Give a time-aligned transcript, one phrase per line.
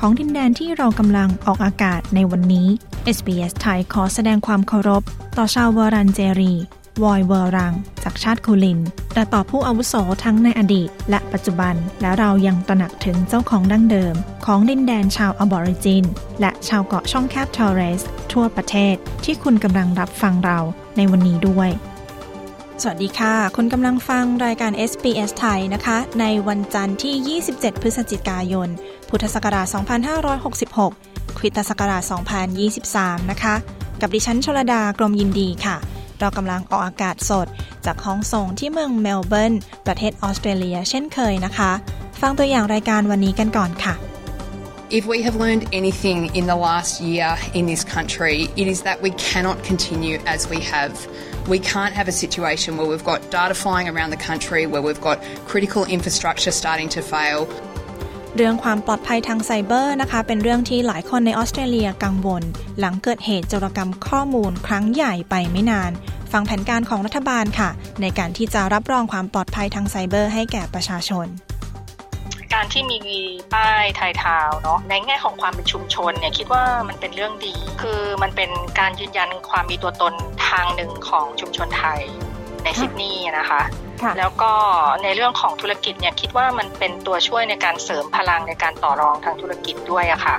[0.00, 2.68] ของดินแดนที่เรากำลังออกอากาศในวันนี้
[3.16, 5.02] SBS ไทยขอแสดงความเคารพ
[5.38, 6.54] ต่อชาวเวอรันเจรี
[7.02, 8.80] วอยเวอรัง จากชาติคูลิน
[9.14, 9.94] และต่อผู้อาวุโส
[10.24, 14.14] ทั้งในอดีต และปัจจุบัน และเรายังตระหนักถึงเจ้าของดั้งเดิม
[14.46, 16.04] ของดินแดนชาวอบอริจิน
[16.40, 18.94] และชาวเกาะช่องแคบทอร์เรส ทั่วประเทศ
[19.24, 20.58] ที่คุณกำลังรับฟังเรา
[20.96, 21.70] ในวันนี้ด้วย
[22.82, 28.68] สวัสดีค่ะ คุณกำลังฟังรายการ SBS ไทยนะคะ ในวันจันทร์ที่ 27 พฤศจิกายน
[29.08, 29.66] พุทธศักราช
[30.52, 32.02] 2566 คริสตศักราช
[32.66, 33.54] 2023 นะคะ
[34.00, 35.76] กับดิฉันชลดากรมยินดีค่ะ
[36.20, 37.46] เรากำลังออกอากาศสด
[37.86, 39.54] จากห้องส่งที่เมืองเมลเบิร์น
[39.86, 41.70] ประเทศออสเตรเลียเช่นเคยนะคะ
[42.20, 43.94] ฟังตัวอย่างรายการวันนี้กันก่อนค่ะ
[44.98, 49.02] If we have learned anything in the last year in this country, it is that
[49.06, 50.92] we cannot continue as we have.
[51.54, 55.00] We can't have a situation where we've got data flying around the country, where we've
[55.00, 55.18] got
[55.52, 57.38] critical infrastructure starting to fail.
[58.36, 62.42] เรื่องความปลอดภัยทางไซเบอร์นะคะ เป็นเรื่องที่หลายคนในออสเตรเลียกังวล
[62.78, 65.92] หลังเกิดเหตุโจรกรรมข้อมูลครั้งใหญ่ไปไม่นาน
[66.32, 67.70] ฟังแผนการของรัฐบาลค่ะ
[68.00, 71.26] ในการที่จะรับรองความปลอดภัยทางไซเบอร์ให้แก่ประชาชน
[72.54, 73.18] การที่มี
[73.54, 78.50] ป้ายไทยทาวน์เนาะในแง่ของความเป็นชุมชนเนี่ยคิดว่ามันเป็นเรื่องดี คือมันเป็น
[78.80, 80.14] การยืนยันความมีตัวตน
[80.48, 82.00] ทางหนึ่งของชุมชนไทย
[82.64, 83.85] ในซิดนีย์นะคะค่ะ
[84.18, 84.52] แล้วก็
[85.02, 90.36] ในเรื่องของธุรกิจเนี่ยคิดว่ามันเป็นตัวช่วยในการเสริมพลังในการต่อรองทางธุรกิจด้วยอะค่ะ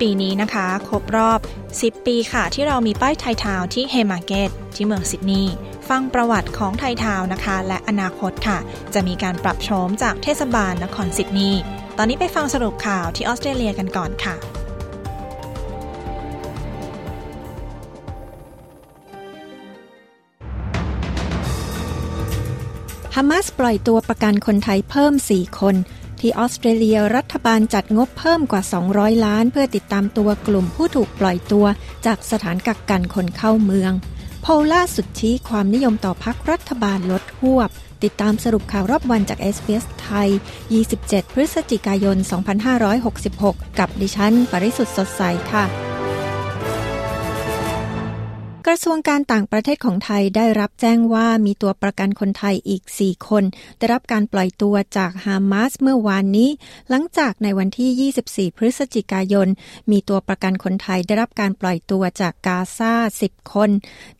[0.00, 1.40] ปีนี้นะคะครบรอบ
[1.74, 5.54] 10 ปีค่ะ ที่เรามีป้ายไทยทาวน์ที่เฮมาร์เกตที่เมืองซิดนีย์
[5.88, 8.58] ฟังประวัติของไทยทาวน์นะคะ และอนาคตค่ะ
[8.94, 11.60] จะมีการปรับโฉมจากเทศบาลนครซิดนีย์
[11.98, 14.34] ตอนนี้ไปฟังสรุปข่าวที่ออสเตรเลียกันก่อนค่ะ
[23.16, 25.76] ฮามาสปล่อยตัวประกันคนไทยเพิ่ม 4 คน
[26.20, 28.62] ที่ออสเตรเลียรัฐบาลจัดงบเพิ่มกว่า
[28.92, 31.66] 200 ล้าน เพื่อติดตามตัวกลุ่มผู้ถูกปล่อยตัว
[32.06, 33.92] จากสถานกักกันคนเข้าเมือง
[34.42, 37.70] โพล่าสุดชี้ความนิยมต่อพักรัฐบาลลดหวบ
[38.02, 40.28] ติดตามสรุปข่าวรอบวันจาก s อ s ไทย
[40.80, 42.16] 27 พฤศจิกายน
[42.98, 45.22] 2566 กับดิฉัน ปริสุทธ์สดใส
[45.52, 45.99] ค่ะ
[48.66, 53.44] กระทรวงการต่างประเทศของไทยได้รับแจ้งว่ามีตัวประกันคนไทยอีก 4 คน
[53.78, 56.50] ได้รับการปล่อยตัวจากฮามาสเมื่อวานนี้
[56.90, 58.10] หลังจากในวันที่
[58.50, 59.48] 24 พฤศจิกายน
[59.90, 62.94] มีตัวประกันคนไทยได้รับการปล่อยตัวจากกาซา
[63.24, 63.70] 10 คน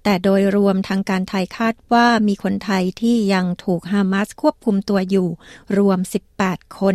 [0.02, 5.28] แต่โดยรวมทางการไทยคาดว่ามีคนไทยที่ยังถูกฮามาสควบคุมตัวอยู่
[5.78, 5.98] รวม
[6.38, 6.94] 18 คน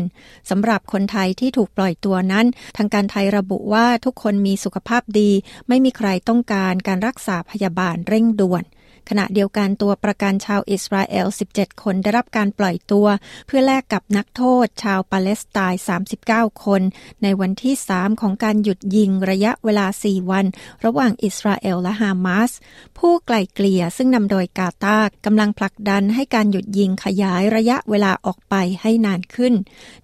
[0.49, 2.45] สำหรับคนไทยที่ถูกปล่อยตัวนั้น
[2.77, 5.31] ทางการไทยระบุว่าทุกคนมีสุขภาพดี
[5.67, 8.63] ไม่มีใครต้องการการรักษาพยาบาลเร่งด่วน
[9.09, 13.07] ขณะเดียวกันตัวประกันชาวอิสราเอล 17 คนได้รับการปล่อยตัว
[13.47, 15.81] เพื่อแลกกับนักโทษชาวปาเลสไตน์
[16.21, 16.81] 39 คน
[17.23, 20.45] ในวันที่ 3 ของการหยุดยิงระยะเวลา 4 วัน
[20.85, 22.51] ระหว่างอิสราเอลและฮามาส
[22.97, 29.53] ผู้ไกล่เกลี่ยซึ่งนำโดยกาตาร์กำลังผลักดันให้การหยุดยิงขยายระยะเวลาออกไปให้นานขึ้น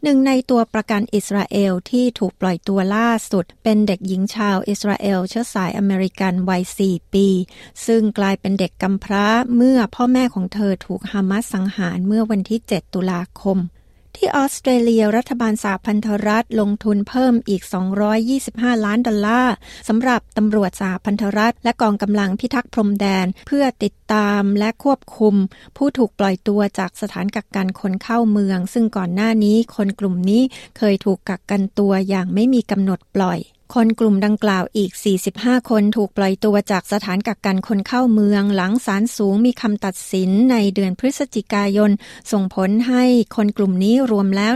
[0.04, 7.28] หนึ่งในตัวประกันอิสราเอลที่ถูกปล่อยตัวล่าสุด เป็นเด็กหญิงชาวอิสราเอลเชื้อสายอเมริกันวัย 4 ปี
[7.86, 9.26] ซึ่งกลายเป็นเด็กกำพร้า
[9.56, 13.60] เมื่อพ่อแม่ของเธอถูกฮามาสสังหารเมื่อวันที่ 7 ตุลาคม
[14.16, 17.62] ที่ออสเตรเลียรัฐบาลสหพันธรัฐลงทุนเพิ่มอีก
[18.24, 19.54] 225 ล้านดอลลาร์
[19.88, 25.36] สำหรับตำรวจสหพันธรัฐ และกองกำลังพิทักษ์พรมแดน เพื่อติดตามและควบคุม
[25.78, 30.42] ผู้ถูกปล่อยตัวจากสถานกักกันคนเข้าเมือง ซึ่งก่อนหน้านี้คนกลุ่มนี้
[30.78, 33.40] เคยถูกกักกันตัวอย่างไม่มีกำหนดปล่อย
[33.78, 34.92] คนกลุ่มดังกล่าวอีก
[35.32, 41.92] 45 คนถูกปล่อยตัวจากสถานกักกันคนเข้าเมือง หลังศาลสูงมีคำตัดสินในเดือนพฤศจิกายน
[42.32, 43.04] ส่งผลให้
[43.36, 44.54] คนกลุ่มนี้รวมแล้ว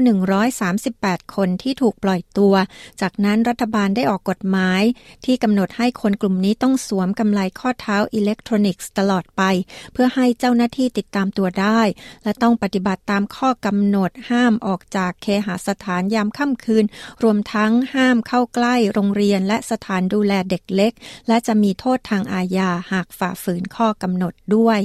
[0.65, 2.53] 138 คนที่ถูกปล่อยตัว
[3.01, 4.81] จากนั้นรัฐบาลได้ออกกฎหมาย
[5.25, 9.41] ที่กำหนดให้คนกลุ่มนี้ต้องสวมกำไลข้อเท้าอิเล็กทรอนิกส์ตลอดไป
[9.93, 11.81] เพื่อให้เจ้าหน้าที่ติดตามตัวได้
[12.23, 16.85] และต้องปฏิบัติตามข้อกำหนดห้ามออกจากเคหสถานยามค่ำคืน
[17.23, 20.93] รวมทั้งห้ามเข้าใกล้โรงงเรียนและสถานดูแลเด็กเล็ก
[21.27, 24.81] และจะมีโทษทางอาญาหากฝ่าฝืนข้อกำหนดด้วย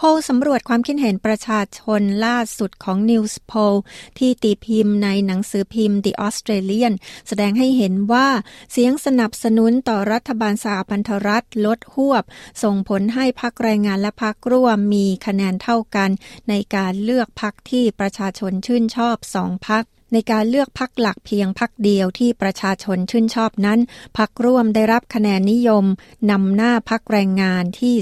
[0.00, 3.76] โพลสำรวจความคิดเห็นประชาชนล่าสุดของ News Poll
[4.18, 6.94] ที่ตีพิมพ์ในหนังสือพิมพ์ The Australian
[7.28, 8.28] แสดงให้เห็นว่า
[8.72, 12.24] เสียงสนับสนุนต่อรัฐบาลสหพันธรัฐลดหวบ
[12.62, 16.10] ส่งผลให้พักแรงงานและพักร่วมมีคะแนนเท่ากัน
[16.48, 23.80] ในการเลือกพักที่ประชาชนชื่นชอบสองพัก ในการเลือกพักหลักเพียงพักเดียวที่ประชาชนชื่นชอบนั้น
[24.18, 25.84] พักร่วมได้รับคะแนนนิยม
[26.30, 27.94] นำหน้าพักแรงงานที่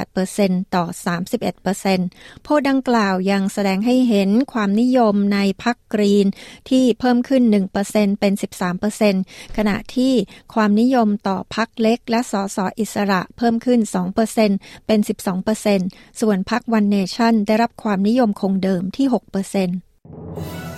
[0.00, 0.84] 38%ต่อ
[1.64, 6.26] 31%โพดังกล่าวยังแสดงให้เห็นความนิยมในพักกรีน
[6.68, 7.42] ที่เพิ่มขึ้น
[7.82, 8.32] 1%เป็น
[8.94, 10.12] 13%ขณะที่
[10.54, 13.80] ความนิยมต่อพรรคเล็กและสสอิสระเพิ่มขึ้น
[14.34, 15.00] 2%เป็น
[15.60, 20.69] 12%ส่วนพรรควันเนชั่นได้รับความนิยมคงเดิมที่ 6%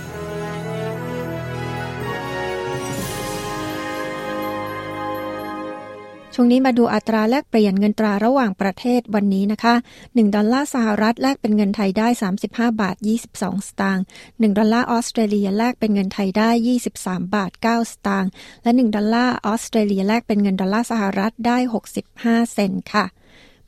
[6.34, 12.08] ช่วงนี้มาดูอัตราแลกเปลี่ยนเงินตราระหว่างประเทศวันนี้นะคะ 1 ดอลลาร์สหรัฐแลกเป็นเงินไทยได้
[12.44, 12.96] 35 บาท
[13.30, 16.50] 22 สตางค์1ดอลลาร์ออสเตรเลียแลกเป็นเงินไทยได้
[16.90, 18.30] 23 บาท 9 สตางค์
[18.62, 21.58] และ 1 ดอลลาร์ออสเตรเลียแลกเป็นเงินดอลลาร์สหรัฐได้
[22.04, 23.04] 65 เซนต์ค่ะ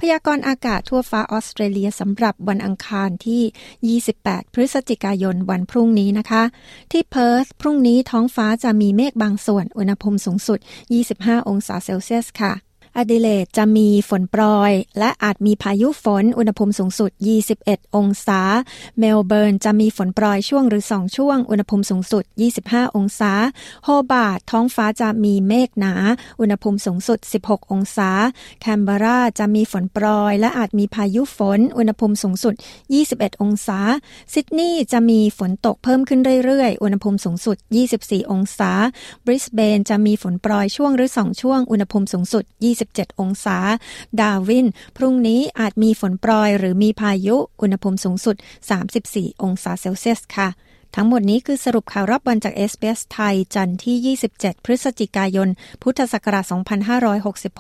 [0.01, 6.43] พยากรณ์อากาศทั่วฟ้าออสเตรเลียสำหรับวันอังคารที่ 28 พฤศจิกายนวันพรุ่งนี้นะคะ
[6.93, 10.59] ที่เพิร์ธพรุ่งนี้ท้องฟ้าจะมีเมฆบางส่วนอุณหภูมิสูงสุด
[11.05, 12.53] 25 องศาเซลเซียสค่ะ
[12.97, 17.11] อดิเลดจะมีฝนโปรยและอาจมีพายุฝน อุณหภูมิสูงสุด
[17.55, 18.41] 21 องศา
[18.99, 22.25] เมลเบิร์นจะมีฝนโปรยช่วงหรือ 2 ช่วง อุณหภูมิสูงสุด
[22.61, 23.33] 25 องศา
[23.85, 25.95] โฮบาร์ตท้องฟ้าจะมีเมฆหนา
[26.41, 28.11] อุณหภูมิสูงสุด 16 องศา
[28.61, 32.55] แคนเบราจะมีฝนโปรยและอาจมีพายุฝน อุณหภูมิสูงสุด
[32.99, 33.81] 21 องศา
[34.33, 37.57] ซิดนีย์จะมีฝนตกเพิ่มขึ้นเรื่อยๆ อุณหภูมิสูงสุด
[37.95, 38.71] 24 องศา
[39.25, 43.59] บริสเบนจะมีฝนโปรยช่วงหรือ 2 ช่วง อุณหภูมิสูงสุด 20 27องศา
[44.21, 44.67] ดาวิน
[44.97, 48.37] พรุ่งนี้อาจมีฝนโปรยหรือมีพายุ อุณหภูมิสูงสุด
[48.91, 50.49] 34 องศาเซลเซียสค่ะ
[50.95, 55.49] ทั้งหมดนี้คือสรุปข่าวรอบวันจากเอสเปสไทย จันทร์ที่ 27 พฤศจิกายน
[55.83, 56.45] พุทธศักราช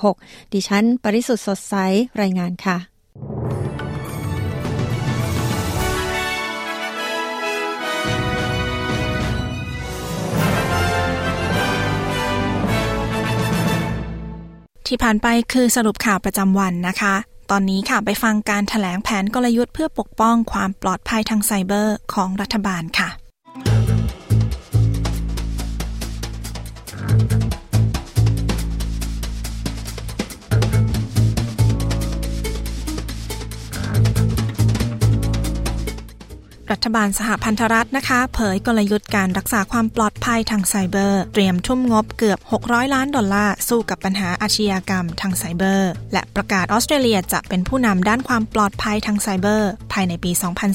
[0.08, 1.74] 2566 ดิฉัน ปริสุทธ์สดใส
[2.20, 2.76] รายงานค่ะ
[14.86, 17.14] ที่ผ่านไปคือสรุปข่าวประจำวันนะคะ
[17.50, 23.08] ตอนนี้ค่ะไปฟังการถแถลงแผนกลยุทธ์เพื่อปกป้องความปลอดภัยทางไซเบอร์ของรัฐบาลค่ะ
[36.72, 50.30] รัฐบาลสหพันธรัฐนะคะ เผยกลยุทธ์การรักษาความปลอดภัยทางไซเบอร์ เตรียมทุ่มงบเกือบ 600 ล้านดอลลาร์ สู้กับปัญหาอาชญากรรมทางไซเบอร์ และประกาศออสเตรเลียจะเป็นผู้นำด้านความปลอดภัยทางไซเบอร์ ภายในปี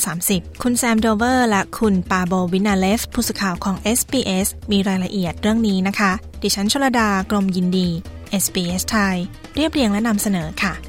[0.10, 6.12] 2030 คุณแซมโดเวอร์ และคุณปาโบวินาเลสผู้สื่อข่าวของ SBS มีรายละเอียดเรื่องนี้นะคะ
[6.44, 7.88] ดิฉันชลดากรมยินดี
[8.44, 9.16] SBS ไทย
[9.56, 10.89] เรียบเรียงและนำเสนอค่ะ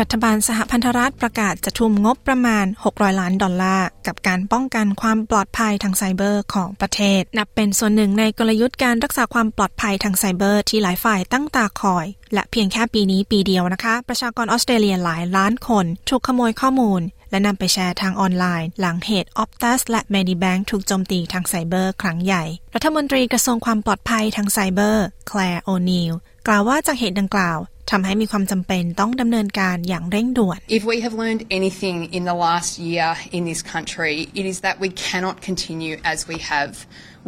[0.00, 26.12] รัฐบาลสหพันธรัฐประกาศจะทุ่มงบประมาณ 600 ล้านดอลลาร์ กับการป้องกันความปลอดภัยทางไซเบอร์ของประเทศ นับเป็นส่วนหนึ่งในกลยุทธ์การรักษาความปลอดภัยทางไซเบอร์ที่หลายฝ่ายตั้งตาคอย และเพียงแค่ปีนี้ปีเดียวนะคะ ประชากรออสเตรเลียหลายล้านคนถูกขโมยข้อมูล และนำไปแชร์ทางออนไลน์ หลังเหตุ Optus และ Medibank ถูกโจมตีทางไซเบอร์ครั้งใหญ่ รัฐมนตรีกระทรวงความปลอดภัยทางไซเบอร์แคลร์โอนิล
[26.46, 27.58] กล่าวว่าจากเหตุดังกล่าว
[27.90, 34.58] ทำให้มีความจำเป็นต้องดำเนินการอย่างเร่งด่วน If we have learned anything in the last year in this country, it is
[34.66, 36.72] that we cannot continue as we have.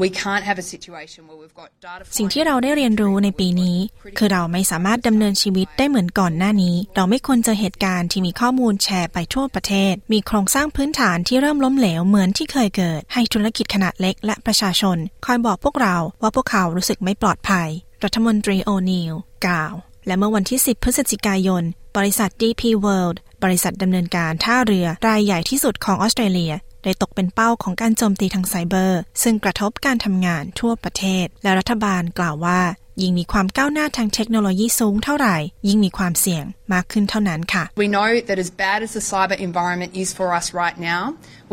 [0.05, 3.77] We can't have a situation where we've got data สิ่งที่เราได้เรียนรู้ในปีนี้
[4.19, 14.97] คือเราไม่สามารถดำเนินชีวิตได้เหมือนก่อนหน้านี้ เราไม่ควรเจอเหตุการณ์ที่มีข้อมูลแชร์ไปทั่วประเทศ มีโครงสร้างพื้นฐานที่เริ่มล้มเหลวเหมือนที่เคยเกิด ให้ธุรกิจขนาดเล็กและประชาชน
[15.27, 17.69] คอยบอกพวกเราว่าพวกเขารู้สึกไม่ปลอดภัย
[18.05, 19.13] รัฐมนตรีโอนิล
[19.47, 19.75] กล่าว
[20.07, 21.63] และเมื่อวันที่ 10 พฤศจิกายน
[21.97, 26.53] บริษัท DP World บริษัทดำเนินการท่าเรือรายใหญ่ที่สุดของออสเตรเลีย
[26.85, 32.61] ได้ตกเป็นเป้าของการโจมตีทางไซเบอร์ ซึ่งกระทบการทำงานทั่วประเทศ และรัฐบาลกล่าวว่า
[33.03, 35.37] ยิ่งมีความก้าวหน้าทางเทคโนโลยีสูงเท่าไหร่
[35.69, 41.03] ยิ่งมีความเสี่ยงมากขึ้นเท่านั้นค่ะ We know that as bad as the cyber environment is for us right now,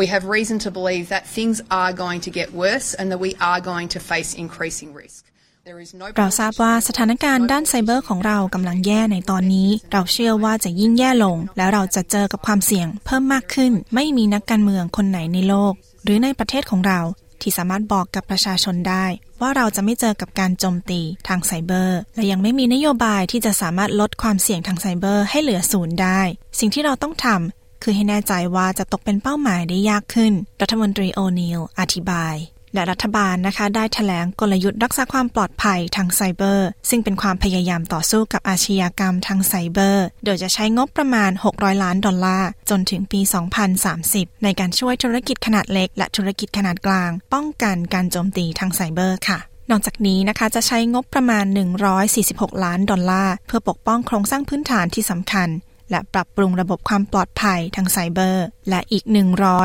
[0.02, 3.32] we have reason to believe that things are going to get worse and that we
[3.50, 5.22] are going to face increasing risk.
[6.18, 17.00] เราทราบว่าสถานการณ์ด้านไซเบอร์ของเรากำลังแย่ในตอนนี้ เราเชื่อว่าจะยิ่งแย่ลง แล้วเราจะเจอกับความเสี่ยงเพิ่มมากขึ้น ไม่มีนักการเมืองคนไหนในโลก หรือในประเทศของเรา
[17.42, 19.06] ที่สามารถบอกกับประชาชนได้
[19.42, 26.22] ว่าเราจะไม่เจอกับการโจมตีทางไซเบอร์ และยังไม่มีนโยบายที่จะสามารถลดความเสี่ยงทางไซเบอร์ให้เหลือศูนย์ได้
[26.60, 32.36] สิ่งที่เราต้องทำคือให้แน่ใจว่าจะตกเป็นเป้าหมายได้ยากขึ้น รัฐมนตรีโอนิลอธิบาย
[32.74, 43.22] และรัฐบาลนะคะ ได้แถลงกลยุทธ์รักษาความปลอดภัยทางไซเบอร์ ซึ่งเป็นความพยายามต่อสู้กับอาชญากรรมทางไซเบอร์ โดยจะใช้งบประมาณ 600 ล้านดอลลาร์ จนถึงปี
[43.82, 49.40] 2030 ในการช่วยธุรกิจขนาดเล็ก และธุรกิจขนาดกลาง ป้องกันการโจมตีทางไซเบอร์ค่ะ
[49.72, 51.46] นอกจากนี้นะคะจะใช้งบประมาณ
[52.04, 55.50] 146 ล้านดอลลาร์ เพื่อปกป้องโครงสร้างพื้นฐานที่สำคัญ
[55.92, 59.04] และปรับปรุงระบบความปลอดภัยทางไซเบอร์ และอีก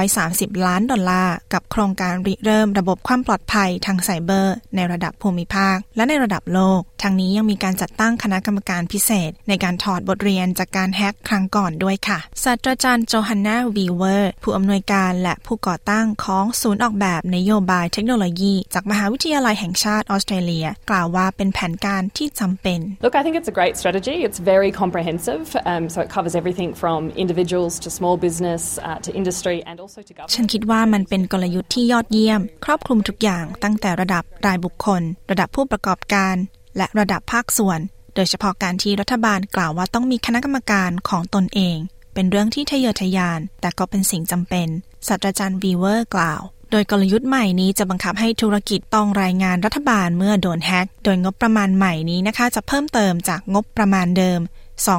[0.02, 23.75] 130 ล้านดอลลาร์ กับโครงการริเริ่มระบบความปลอดภัยทางไซเบอร์ ในระดับภูมิภาค และในระดับโลก ทั้งนี้ยังมีการจัดตั้งคณะกรรมการพิเศษ ในการถอดบทเรียนจากการแฮกครั้งก่อนด้วยค่ะศาสตราจารย์โจฮันนาวีเวอร์ผู้อำนวยการและผู้ก่อตั้งของศูนย์ออกแบบนโยบายเทคโนโลยี จากมหาวิทยาลัยแห่งชาติออสเตรเลีย กล่าวว่าเป็นแผนการที่จำเป็น Look I think it's a great
[23.80, 28.98] strategy it's very comprehensive um, so it covers everything from individuals to small business uh,
[29.06, 36.36] to industry and also to government ฉันคิดว่ามันเป็นกลยุทธ์ที่ยอดเยี่ยม ครอบคลุมทุกอย่างตั้งแต่ระดับรายบุคคล ระดับผู้ประกอบการ
[36.76, 37.80] และระดับภาคส่วน
[38.14, 41.76] โดยเฉพาะการที่รัฐบาลกล่าวว่าต้องมีคณะกรรมการของตนเอง
[42.14, 44.68] เป็นเรื่องที่ทะเยอทะยาน แต่ก็เป็นสิ่งจำเป็น
[45.08, 54.40] ศาสตราจารย์วีเวอร์กล่าวโดยกลยุทธ์ใหม่นี้จะบังคับให้ธุรกิจต้องรายงานรัฐบาลเมื่อโดนแฮกโดยงบประมาณใหม่นี้นะคะ จะเพิ่มเติมจากงบประมาณเดิม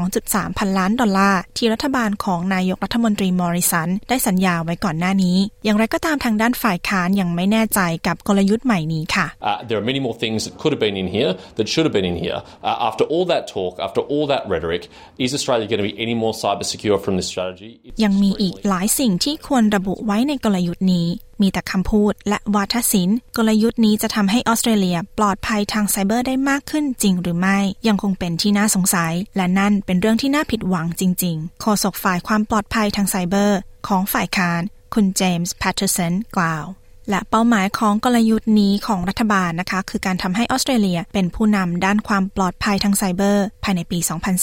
[0.07, 11.07] 2.3 พันล้านดอลลาร์ที่รัฐบาลของนายกรัฐมนตรีมอริสัน ได้สัญญาไว้ก่อนหน้านี้ อย่างไรก็ตามทางด้านฝ่ายค้านยังไม่แน่ใจกับกลยุทธ์ใหม่นี้ค่ะ uh, There are many more things that could have been in
[11.15, 14.43] here that should have been in here uh, after all that talk after all that
[14.53, 14.83] rhetoric
[15.25, 17.71] is Australia going to be any more cyber secure from this strategy
[18.03, 21.07] ยังมีอีกหลายสิ่งที่ควรระบุไว้ในกลยุทธ์นี้
[21.41, 34.62] มีแต่คำพูดและวาทศิลป์ กลยุทธ์นี้จะทำให้ออสเตรเลียปลอดภัยทางไซเบอร์ได้มากขึ้นจริงหรือไม่ ยังคงเป็นที่น่าสงสัย และนั่นเป็นเรื่องที่น่าผิดหวังจริงๆโฆษกฝ่ายความปลอดภัยทางไซเบอร์ ของฝ่ายค้าน
[34.93, 36.65] คุณเจมส์แพทเทอร์สันกล่าว
[37.09, 43.99] และเป้าหมายของกลยุทธ์นี้ของรัฐบาลนะคะ คือการทำให้ออสเตรเลียเป็นผู้นำด้านความปลอดภัยทางไซเบอร์ ภายในปี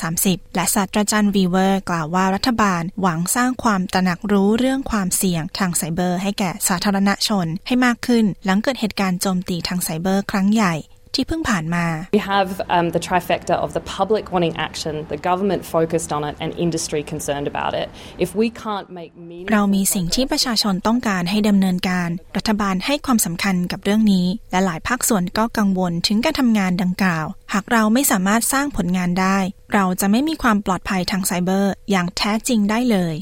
[0.07, 10.75] 2030 และศาสตราจารย์วีเวอร์กล่าวว่ารัฐบาลหวังสร้างความตระหนักรู้เรื่องความเสี่ยงทางไซเบอร์ ให้แก่สาธารณชนให้มากขึ้น หลังเกิดเหตุการณ์โจมตีทางไซเบอร์ครั้งใหญ่
[11.15, 11.85] ที่เพิ่งผ่านมา
[12.19, 16.35] We have um, the trifecta of the public wanting action, the government focused on it,
[16.43, 17.87] and industry concerned about it.
[18.25, 19.13] If we can't make
[19.53, 29.39] เรามีสิ่งที่ประชาชนต้องการให้ดำเนินการ รัฐบาลให้ความสำคัญกับเรื่องนี้ และหลายภาคส่วนก็กังวลถึงการทำงานดังกล่าว หากเราไม่สามารถสร้างผลงานได้
[29.75, 33.15] เราจะไม่มีความปลอดภัยทางไซเบอร์ อย่างแท้จริงได้เลย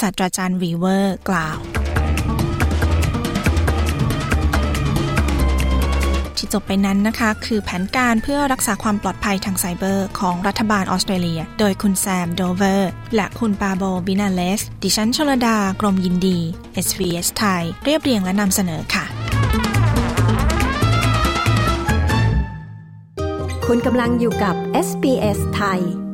[0.00, 1.58] ศาสตราจารย์วีเวอร์กล่าว
[6.52, 16.38] จบไปนั้นนะคะ คือแผนการเพื่อรักษาความปลอดภัยทางไซเบอร์ ของรัฐบาลออสเตรเลีย โดยคุณแซมโดเวอร์ และคุณปาโบวินาเลส ดิฉันชลดากรมยินดี
[16.84, 19.04] SBS ไทย เรียบเรียงและนำเสนอค่ะ
[23.66, 24.54] คุณกำลังอยู่กับ
[24.86, 26.07] SBS ไทย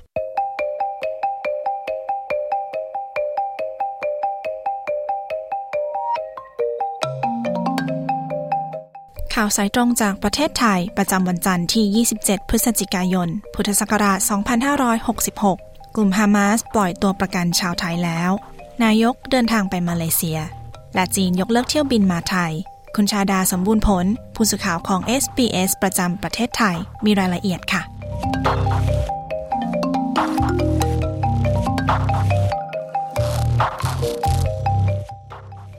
[9.34, 14.18] ข่าวสายตรงจากประเทศไทย ประจำวันจันทร์ที่ 27 พฤศจิกายน พุทธศักราช
[15.26, 18.30] 2566 กลุ่มฮามาสปล่อยตัวประกันชาวไทยแล้ว
[18.84, 20.38] นายกเดินทางไปมาเลเซีย
[20.94, 22.52] และจีนยกเลิกเที่ยวบินมาไทย
[22.96, 27.82] คุณชาดาสมบูรณ์ผล ผู้สื่อข่าวของ SBS ประจำประเทศไทย มีรายละเอียดค่ะ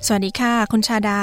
[0.07, 1.19] สวัสดีค่ะ คุณชาดา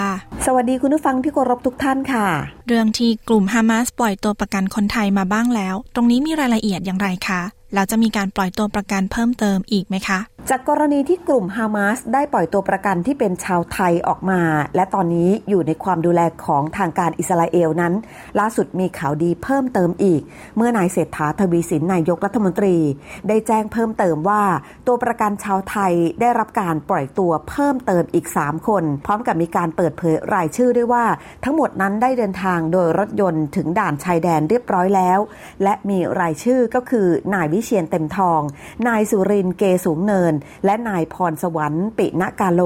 [0.46, 2.26] สวัสดีคุณผู้ฟังที่เคารพทุกท่านค่ะ
[2.68, 7.42] เรื่องที่กลุ่มฮามาสปล่อยตัวประกันคนไทยมาบ้างแล้ว ตรงนี้มีรายละเอียดอย่างไรคะ
[7.74, 14.40] แล้วจะมีการปล่อยตัวประกันเพิ่มเติมอีกไหมคะ จากกรณีที่กลุ่มฮามาสได้ปล่อยตัวประกันที่เป็นชาวไทยออกมา
[14.76, 17.94] และตอนนี้อยู่ในความดูแลของทางการอิสราเอลนั้น
[18.38, 20.20] ล่าสุดมีข่าวดีเพิ่มเติมอีก
[20.56, 22.76] เมื่อนายเศรษฐาทวีสินนายกรัฐมนตรี
[23.28, 24.42] ได้แจ้งเพิ่มเติมว่า
[24.86, 31.04] ตัวประกันชาวไทยได้รับการปล่อยตัวเพิ่มเติมอีก 3 คน พร้อมกับมีการเปิดเผยรายชื่อด้วยว่า
[31.44, 35.18] ทั้งหมดนั้นได้เดินทางโดยรถยนต์ถึงด่านชายแดนเรียบร้อยแล้ว
[35.62, 38.40] และมีรายชื่อก็คือนายวิเชียนเต็มทอง
[38.88, 42.62] นายสุรินเกสูงเนิน และนายพรสวรรค์ปิณกาโล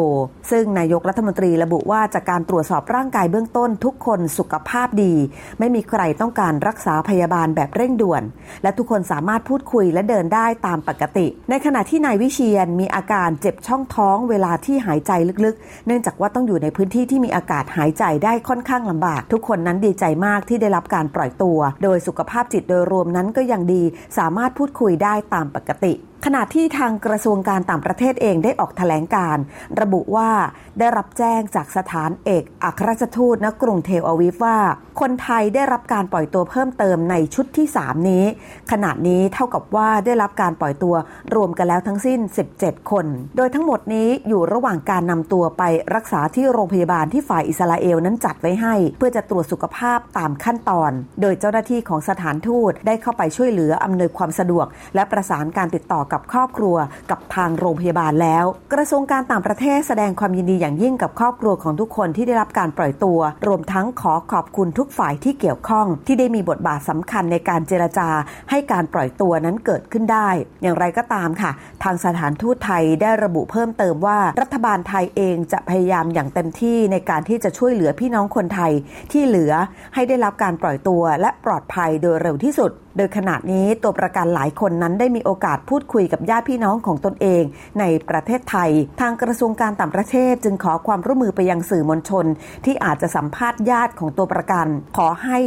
[0.50, 5.14] ซึ่งนายกรัฐมนตรีระบุว่าจากการตรวจสอบร่างกายเบื้องต้นทุกคนสุขภาพดี
[5.58, 8.22] ไม่มีใครต้องการรักษาพยาบาลแบบเร่งด่วน
[8.62, 15.12] และทุกคนสามารถพูดคุยและเดินได้ตามปกติ ในขณะที่นายวิเชียนมีอาการเจ็บช่องท้องเวลาที่หายใจ
[15.44, 23.82] ลึกๆ เนื่องจากว่าต้องอยู่ในพื้นที่ที่มีอากาศหายใจได้ค่อนข้างลำบาก ทุกคนนั้นดีใจมากที่ได้รับการปล่อยตัว โดยสุขภาพจิตโดยรวมนั้นก็ยังดี
[24.18, 25.92] สามารถพูดคุยยได้ตามปกติ
[26.28, 29.38] ขณะที่ทางกระทรวงการต่างประเทศเองได้ออกแถลงการ
[29.80, 30.30] ระบุว่า
[30.78, 34.58] ได้รับแจ้งจากสถานเอกอัครราชทูตณกรุงเทลอาวิฟว่า
[35.00, 38.24] คนไทยได้รับการปล่อยตัวเพิ่มเติมในชุดที่ 3 นี้
[38.72, 40.94] ขณะนี้เท่ากับว่าได้รับการปล่อยตัว
[41.34, 42.20] รวมกันแล้วทั้งสิ้น
[42.56, 43.06] 17 คน
[43.36, 45.62] โดยทั้งหมดนี้อยู่ระหว่างการนำตัวไป
[45.94, 50.90] รักษาที่โรงพยาบาลที่ฝ่ายอิสราเอลนั้นจัดไว้ให้ เพื่อจะตรวจสุขภาพตามขั้นตอน
[51.20, 56.76] โดยเจ้าหน้าที่ของสถานทูตได้เข้าไปช่วยเหลืออำนวยความสะดวก และประสานการติดต่อกับับครอบครัว
[57.10, 68.08] กับทางโรงพยาบาลแล้ว กระทรวงการต่างประเทศแสดงความยินดีอย่างยิ่งกับครอบครัวของทุกคนที่ได้รับการปล่อยตัว รวมทั้งขอขอบคุณทุกฝ่ายที่เกี่ยวข้อง ที่ได้มีบทบาทสำคัญในการเจรจา
[68.50, 70.28] ให้การปล่อยตัวนั้นเกิดขึ้นได้
[70.62, 71.50] อย่างไรก็ตามค่ะ
[71.82, 78.72] ทางสถานทูตไทยได้ระบุเพิ่มเติมว่ารัฐบาลไทยเองจะพยายามอย่างเต็มที่ในการที่จะช่วยเหลือพี่น้องคนไทย
[79.12, 79.52] ที่เหลือ
[79.94, 87.42] ให้ได้รับการปล่อยตัวและปลอดภัยโดยเร็วที่สุด โดยขณะนี้ตัวประกันหลายคนนั้นได้มีโอกาสพูดคุยกับญาติพี่น้องของตนเอง
[87.80, 92.26] ในประเทศไทย ทางกระทรวงการต่างประเทศจึงขอความร่วมมือไปยังสื่อมวลชน
[92.64, 95.38] ที่อาจจะสัมภาษณ์ญาติของตัวประกัน ขอให้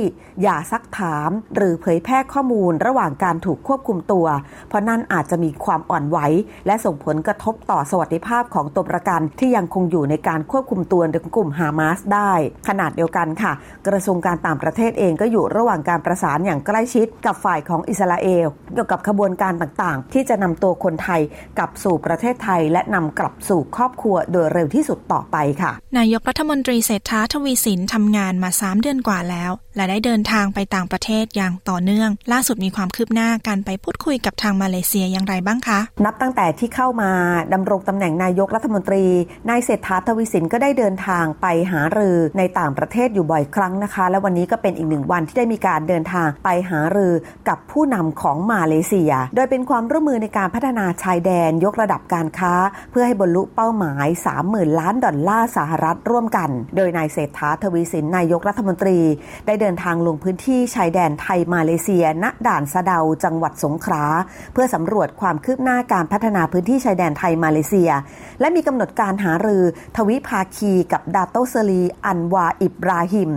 [0.42, 4.26] อย่าซักถาม หรือเผยแพร่ข้อมูลระหว่างการถูกควบคุมตัว
[4.68, 6.18] เพราะนั่นอาจจะมีความอ่อนไหว
[6.66, 12.32] และส่งผลกระทบต่อสวัสดิภาพของตัวประกันที่ยังคงอยู่ในการควบคุมตัวในกลุ่มฮามาสได้
[12.68, 13.52] ขนาดเดียวกันค่ะ
[13.88, 21.22] กระทรวงการต่างประเทศเองก็อยู่ระหว่างการประสานอย่างใกล้ชิดกับฝ่ายของอิสราเอลเกี่ยวกับขบวนการต่างๆ ที่จะนำตัวคนไทย
[21.58, 37.12] กลับสู่ประเทศไทย และนำกลับสู่ครอบครัวโดยเร็วที่สุดต่อไปค่ะ นายกรัฐมนตรีเศรษฐาทวีสินทำงานมา 3 เดือนกว่าแล้ว และได้เดินทางไปต่างประเทศอย่างต่อเนื่อง ล่าสุดมีความคืบหน้าการไปพูดคุยกับทางมาเลเซียอย่างไรบ้างคะ นับตั้งแต่ที่เข้ามา
[37.54, 39.06] ดำรงตำแหน่งนายกรัฐมนตรี
[39.50, 47.14] นายเศรษฐาทวีสินก็ได้เดินทางไปหารือในต่างประเทศอยู่บ่อยครั้งนะคะ และวันนี้ก็เป็นอีกหนึ่งวันที่ได้มีการเดินทางไปหารือ
[47.50, 52.54] กับผู้นำของมาเลเซีย โดยเป็นความร่วมมือในการพัฒนาชายแดนยกระดับการค้า
[52.92, 54.08] เพื่อให้บรรลุเป้าหมาย
[54.44, 58.98] 30,000 ล้านดอลลาร์สหรัฐร่วมกัน โดยนายเศรษฐาทวีสินนายกรัฐมนตรี
[59.48, 64.04] ได้เดินทางลงพื้นที่ชายแดนไทยมาเลเซีย ณ ด่านสะเดา จังหวัดสงขลา
[64.54, 67.92] เพื่อสำรวจความคืบหน้าการพัฒนาพื้นที่ชายแดนไทยมาเลเซีย
[68.40, 69.64] และมีกำหนดการหารือ
[69.98, 73.30] ทวิภาคีกับดาโตเซลี อันวาอิบราฮิม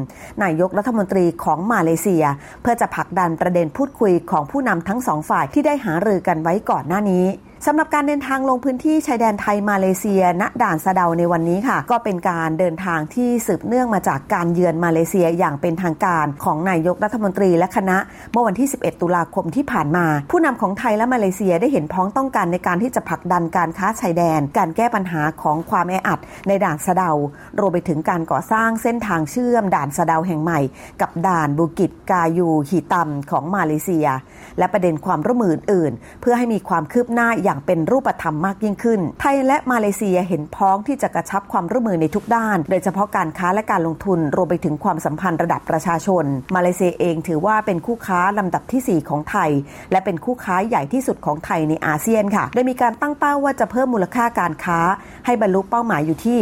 [0.43, 2.25] นายกรัฐมนตรีของมาเลเซีย
[2.63, 7.27] เพื่อจะผลักดันประเด็นพูดคุยของผู้นำทั้งสองฝ่ายที่ได้หารือกันไว้ก่อนหน้านี้
[7.67, 17.99] สำหรับการเดินทางลงพื้นที่ชายแดนไทยมาเลเซีย ณ ด่านสะเดาในวันนี้ค่ะ ก็เป็นการเดินทางที่สืบเนื่องมาจากการเยือนมาเลเซียอย่างเป็นทางการของนายกรัฐมนตรีและคณะ
[18.33, 27.11] เมื่อวันที่ 11 ตุลาคมที่ผ่านมา ผู้นำของไทยและมาเลเซียได้เห็นพ้องต้องกันในการที่จะผลักดันการค้าชายแดน การแก้ปัญหาของความแออัดในด่านสะเดา
[27.61, 30.61] รวมไปถึงการก่อสร้างเส้นทางเชื่อม ด่านสะเดาแห่งใหม่
[31.01, 34.07] กับด่านบุกิจกายูฮีตัมของมาเลเซีย
[34.59, 49.51] และประเด็นความร่วมมืออื่น เพื่อให้มีความคืบหน้าอย่างเป็นรูปธรรมมากยิ่งขึ้น ไทยและมาเลเซียเห็นพ้องที่จะกระชับความร่วมมือในทุกด้าน โดยเฉพาะการค้าและการลงทุนรวมไปถึงความสัมพันธ์ระดับประชาชน มาเลเซียเองถือว่าเป็นคู่ค้าลำดับที่ 4 ของไทย
[49.91, 54.81] และเป็นคู่ค้าใหญ่ที่สุดของไทยในอาเซียนค่ะ โดยมีการตั้งเป้าว่าจะเพิ่มมูลค่าการค้า
[55.27, 56.39] ให้บรรลุเป้าหมายอยู่ที่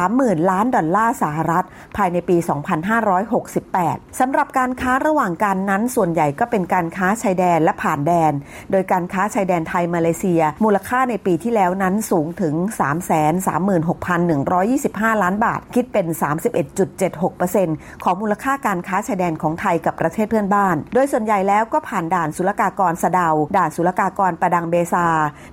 [0.00, 1.64] 30,000 ล้านดอลลาร์สหรัฐ
[1.96, 2.36] ภายในปี
[3.28, 8.32] 2568สำหรับการค้าระหว่างกันนั้นส่วนใหญ่ก็เป็นการค้าชายแดนและผ่านแดน
[8.70, 12.54] โดยการค้าชายแดนไทยมาเลเซียมูลค่าในปีที่แล้วนั้นสูงถึง
[13.88, 16.06] 336,125 ล้านบาท คิดเป็น
[16.84, 25.06] 31.76%ของมูลค่าการค้าชายแดนของไทยกับประเทศเพื่อนบ้าน โดยส่วนใหญ่แล้วก็ผ่านด่านศุลกากรสะดาว ด่านศุลกากรประดังเบซา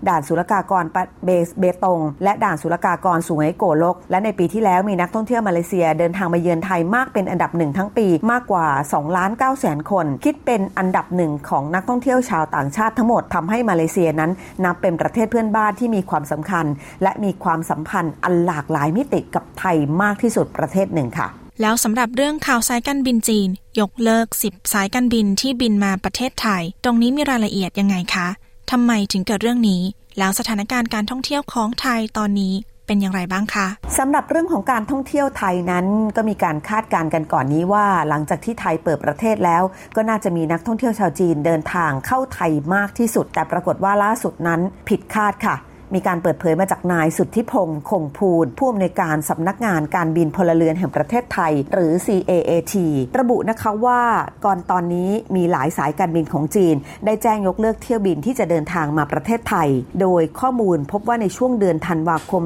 [0.07, 0.83] ด่านศุลกากร
[1.25, 14.31] เบเบตง และด่านศุลกากรสุไหงโกลก และในปีที่แล้วมีนักท่องเที่ยวมาเลเซียเดินทางมาเยือนไทยมากเป็นอันดับหนึ่งทั้งปีมากกว่า2ล้าน9แสนคน คิดเป็นอันดับหนึ่งของนักท่องเที่ยวชาวต่างชาติทั้งหมดทำให้มาเลเซียนั้น
[14.65, 16.65] นับเป็นประเทศเพื่อนบ้านที่มีความสำคัญ
[17.03, 21.27] และมีความสัมพันธ์อันหลากหลายมิติกับไทยมากที่สุดประเทศหนึ่งค่ะ
[21.61, 23.49] แล้วสำหรับเรื่องข่าวสายการบินจีน
[23.79, 28.27] ยกเลิก 10 สายการบินที่บินมาประเทศไทย ตรงนี้มีรายละเอียดยังไงคะ
[28.71, 29.81] ทำไมถึงเกิดเรื่องนี้
[30.17, 32.53] แล้วสถานการณ์การท่องเที่ยวของไทยตอนนี้
[32.89, 39.63] เป็นอย่างไรบ้างคะสำหรับเรื่องของการท่องเที่ยวไทยนั้น ก็มีการคาดการณ์กันก่อนนี้ว่า หลังจากที่ไทยเปิดประเทศแล้ว
[39.95, 45.55] ก็น่าจะมีนักท่องเที่ยวชาวจีนเดินทางเข้าไทยมากที่สุด แต่ปรากฏว่าล่าสุดนั้นผิดคาดค่ะ
[45.93, 52.73] มีการเปิดเผยมาจากนายสุทธิพงศ์คงภูลผู้อำนวยการสำนักงานการบินพลเรือนแห่งประเทศไทย หรือ CAAT
[53.19, 54.01] ระบุนะคะว่า
[54.45, 56.75] ก่อนตอนนี้มีหลายสายการบินของจีน
[57.05, 59.69] ได้แจ้งยกเลิกเที่ยวบินที่จะเดินทางมาประเทศไทย
[60.01, 62.43] โดยข้อมูลพบว่าในช่วงเดือนธันวาคม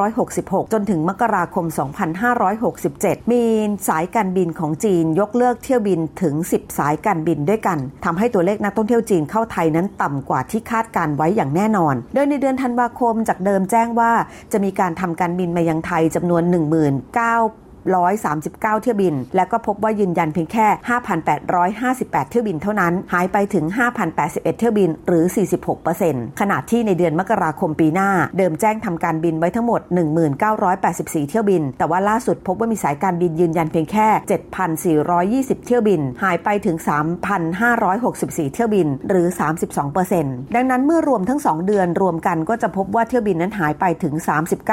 [0.00, 1.66] 2566 จนถึงมกราคม
[2.48, 3.44] 2567 มี
[3.88, 14.12] สายการบินของจีนยกเลิกเที่ยวบินถึง 10 สายการบินด้วยกันทำให้ตัวเลขนักท่องเที่ยวจีนเข้าไทยนั้นต่ำกว่าที่คาดการไว้อย่างแน่นอน โดยในเดือนธันวาคมจากเดิมแจ้งว่า
[14.52, 16.42] จะมีการทำการบินมายังไทยจำนวน
[17.82, 17.92] 19
[18.32, 20.66] 139 เที่ยวบิน และก็พบว่ายืนยันเพียงแค่
[21.48, 23.64] 5,858 เที่ยวบินเท่านั้น หายไปถึง
[24.12, 25.24] 5,081 เที่ยวบินหรือ
[25.82, 29.80] 46%ขณะที่ในเดือนมกราคมปีหน้า เดิมแจ้งทำการบินไว้ทั้งหมด
[30.54, 34.08] 1984 เที่ยวบิน แต่ว่าล่าสุดพบว่ามีสายการบินยืนยันเพียงแค่
[35.46, 36.76] 7,420 เที่ยวบิน หายไปถึง
[37.64, 39.26] 3,564 เที่ยวบินหรือ
[39.90, 44.14] 32%ดังนั้นเมื่อรวมทั้ง 2 เดือนรวมกันก็จะพบว่าเที่ยวบินนั้นหายไปถึง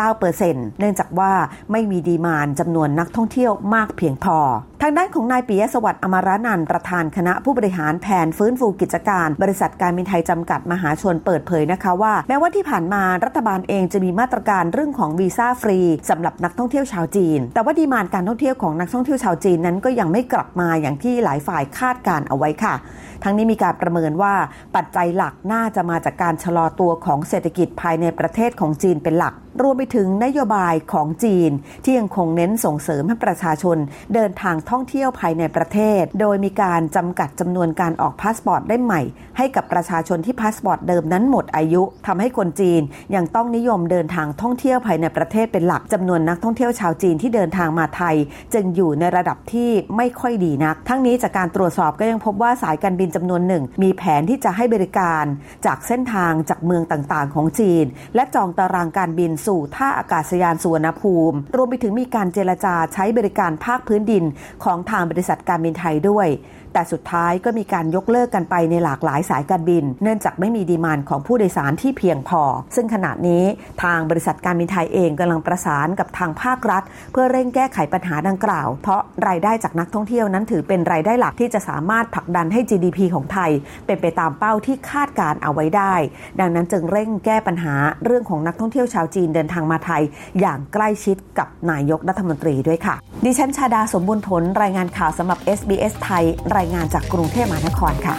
[0.10, 1.32] 39%เนื่องจากว่า
[1.72, 4.38] ไม่มี demand จำนวนนักท่องเที่ยวมากเพียงพอ
[4.82, 22.76] ทางด้านของนายปิยสวัสดิ์อมระนันทน์ประธานคณะผู้บริหารแผนฟื้นฟูกิจการ บริษัทการบินไทยจำกัดมหาชนเปิดเผยนะคะว่า แม้ว่าที่ผ่านมารัฐบาลเองจะมีมาตรการเรื่องของวีซ่าฟรีสำหรับนักท่องเที่ยวชาวจีน แต่ว่า demand การท่องเที่ยวของนักท่องเที่ยวชาวจีนนั้นก็ยังไม่กลับมาอย่างที่หลายฝ่ายคาดการณ์เอาไว้ค่ะ
[23.24, 24.34] ทั้งนี้มีการประเมินว่า
[24.76, 31.52] ปัจจัยหลักน่าจะมาจากการชะลอตัวของเศรษฐกิจภายในประเทศของจีนเป็นหลักรวมไปถึงนโยบายของจีน
[31.84, 33.78] ที่ยังคงเน้นส่งเสริมให้ประชาชน
[34.14, 39.02] เดินทางท่องเที่ยวภายในประเทศ โดยมีการจำกัดจำนวนการออกพาสปอร์ตเล่มใหม่
[39.38, 42.82] ให้กับประชาชนที่พาสปอร์ตเดิมนั้นหมดอายุทำให้คนจีน
[43.16, 48.16] ยังต้องนิยมเดินทางท่องเที่ยวภายในประเทศเป็นหลักจำนวนนักท่องเที่ยวชาวจีนที่เดินทางมาไทย
[48.54, 55.24] จึงอยู่ในระดับที่ไม่ค่อยดีนัก ทั้งนี้จากการตรวจสอบก็ยังพบว่าสายการบินจำนวนหนึ่ง มีแผนที่จะให้บริการ
[55.66, 57.86] จากเส้นทางจากเมืองต่างๆ ของจีน
[58.16, 64.24] และจองตารางการบินสู่ท่าอากาศยานสุวรรณภูมิ รวมไปถึงมีการเจรจาใช้บริการภาคพื้นดิน
[64.64, 66.28] ของทางบริษัทการบินไทยด้วย
[66.74, 72.42] แต่สุดท้ายก็มีการยกเลิกกันไปในหลากหลายสายการบิน เนื่องจากไม่มีดีมานของผู้โดยสารที่เพียงพอ
[72.76, 73.44] ซึ่งขณะนี้
[73.84, 83.52] ทางบริษัทการบินไทยเองกำลังประสานกับทางภาครัฐ เพื่อเร่งแก้ไขปัญหาดังกล่าว เพราะรายได้จากนักท่องเที่ยวนั้นถือเป็นรายได้หลักที่จะสามารถผลักดันให้ GDP ของไทย
[83.86, 85.94] เป็นไปตามเป้าที่คาดการเอาไว้ได้
[86.40, 90.04] ดังนั้นจึงเร่งแก้ปัญหาเรื่องของนักท่องเที่ยวชาวจีนเดินทางมาไทย
[90.40, 96.26] อย่างใกล้ชิดกับนายกรัฐมนตรีด้วยค่ะ ดิฉันชาดาสมบูรณ์ผลรายงานข่าวสำหรับ SBS ไทย
[96.60, 98.16] รายงานจากกรุงเทพมหานครค่ะ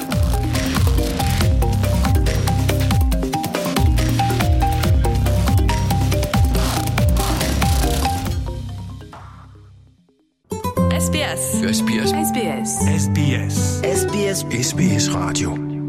[11.05, 11.43] SBS
[11.77, 12.71] SBS SBS
[13.05, 13.57] SBS
[13.99, 15.80] SBS SBS Radio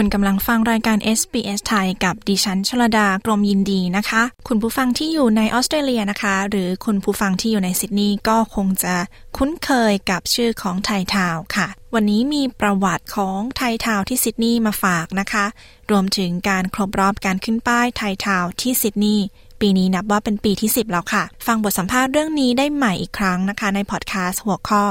[0.00, 8.94] คุณกำลังฟังรายการ SBS ไทยกับดิฉันชลดากรมยินดีนะคะ คุณผู้ฟังที่อยู่ในออสเตรเลียนะคะ หรือคุณผู้ฟังที่อยู่ในซิดนีย์ก็คงจะ
[9.36, 15.44] คุ้นเคยกับชื่อของไททาวค่ะ วันนี้มีประวัติของไททาวที่ซิดนีย์มาฝากนะคะ
[15.90, 19.24] รวมถึงการครบรอบการขึ้นป้ายไทยทาวน์ที่ซิดนีย์
[19.60, 24.82] ปีนี้นับว่าเป็นปีที่ 10 แล้วค่ะ ฟังบทสัมภาษณ์เรื่องนี้ได้ใหม่อีกครั้งนะคะ ในพอดแคสต์หัวข้อ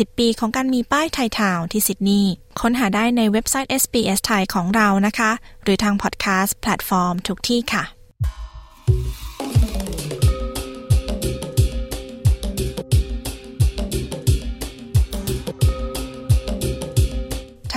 [0.00, 5.30] 10 ปีของการมีป้ายไทยทาวน์ที่ซิดนีย์ค้นหาได้ในเว็บไซต์ SBS ไทยของเรานะคะ
[5.62, 7.84] หรือทางพอดแคสต์แพลตฟอร์มทุกที่ค่ะ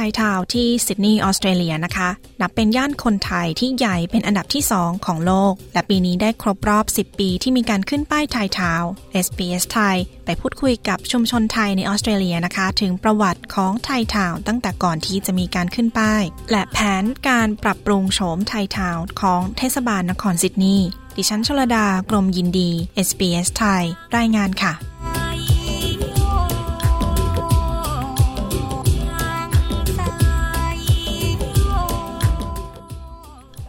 [0.05, 2.09] ไทยทาวน์ที่ซิดนีย์ออสเตรเลียนะคะ
[2.41, 8.89] นับเป็นย่านคนไทยที่ใหญ่เป็นอันดับที่ 2 ของโลก และปีนี้ได้ครบรอบ 10 ปีที่มีการขึ้นป้ายไทยทาวน์
[9.25, 22.69] SBS ไทยไปพูดคุยกับชุมชนไทยในออสเตรเลียนะคะ ถึงประวัติของไทยทาวน์ตั้งแต่ก่อนที่จะมีการขึ้นป้าย และแผนการปรับปรุงโฉมไทยทาวน์ของเทศบาลนครซิดนีย์ดิฉันชลดากรมยินดี
[23.07, 23.83] SBS ไทย
[24.17, 24.73] รายงานค่ะ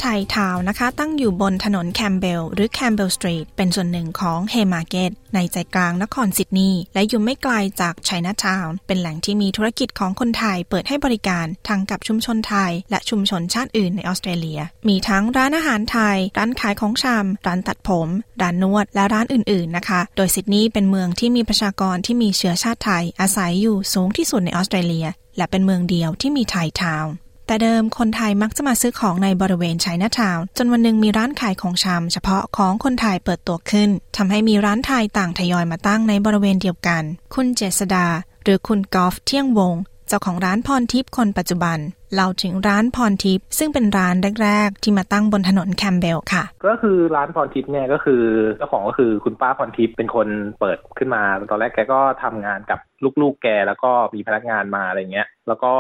[0.08, 18.08] ไทยทาวน์นะคะ ตั้งอยู่บนถนนแคมเบลหรือ Campbell Street เป็นส่วนหนึ่งของ Haymarket ในใจกลางนครซิดนีย์และอยู่ไม่ไกลจากไชน่าทาวน์เป็นแหล่งที่มีธุรกิจของคนไทยเปิดให้บริการทั้งกับชุมชนไทย และชุมชนชาติอื่นในออสเตรเลีย มีทั้งร้านอาหารไทย ร้านขายของชำร้านตัดผม
[18.42, 27.12] ร้านนวด และร้านอื่น ๆ นะคะ โดยซิดนีย์เป็นเมืองที่มีประชากรที่มีเชื้อชาติไทย อาศัยอยู่สูงที่สุดในออสเตรเลีย และเป็นเมืองเดียวที่มีไทยทาวน์
[27.46, 37.02] แต่เดิมคนไทยมักจะมาซื้อของในบริเวณไชน่าทาวน์จนวันหนึ่งมีร้านขายของชำเฉพาะของคนไทยเปิดตัวขึ้นทำให้มีร้านไทยต่างทยอยมาตั้งในบริเวณเดียวกัน
[37.35, 38.06] คุณเจษดา
[38.44, 39.74] หรือคุณกอล์ฟเที่ยงวง
[40.09, 41.78] เจ้าของร้านพรทิพย์คนปัจจุบัน
[42.14, 48.22] เล่าถึงร้านพรทิพย์ซึ่งเป็นร้านแรก ๆ ที่มาตั้งบนถนนแคมเบลค่ะ ก็คือร้านพรทิพย์เนี่ยก็คือ
[48.56, 50.28] เจ้าของก็คือคุณป้าพรทิพย์เป็นคน
[50.61, 52.78] เปิดขึ้นมา ตอนแรกแกก็ทำงานกับ
[53.20, 55.74] ลูกๆแกแล้วก็มีพนักงานมาอะไรเงี้ย แล้วก็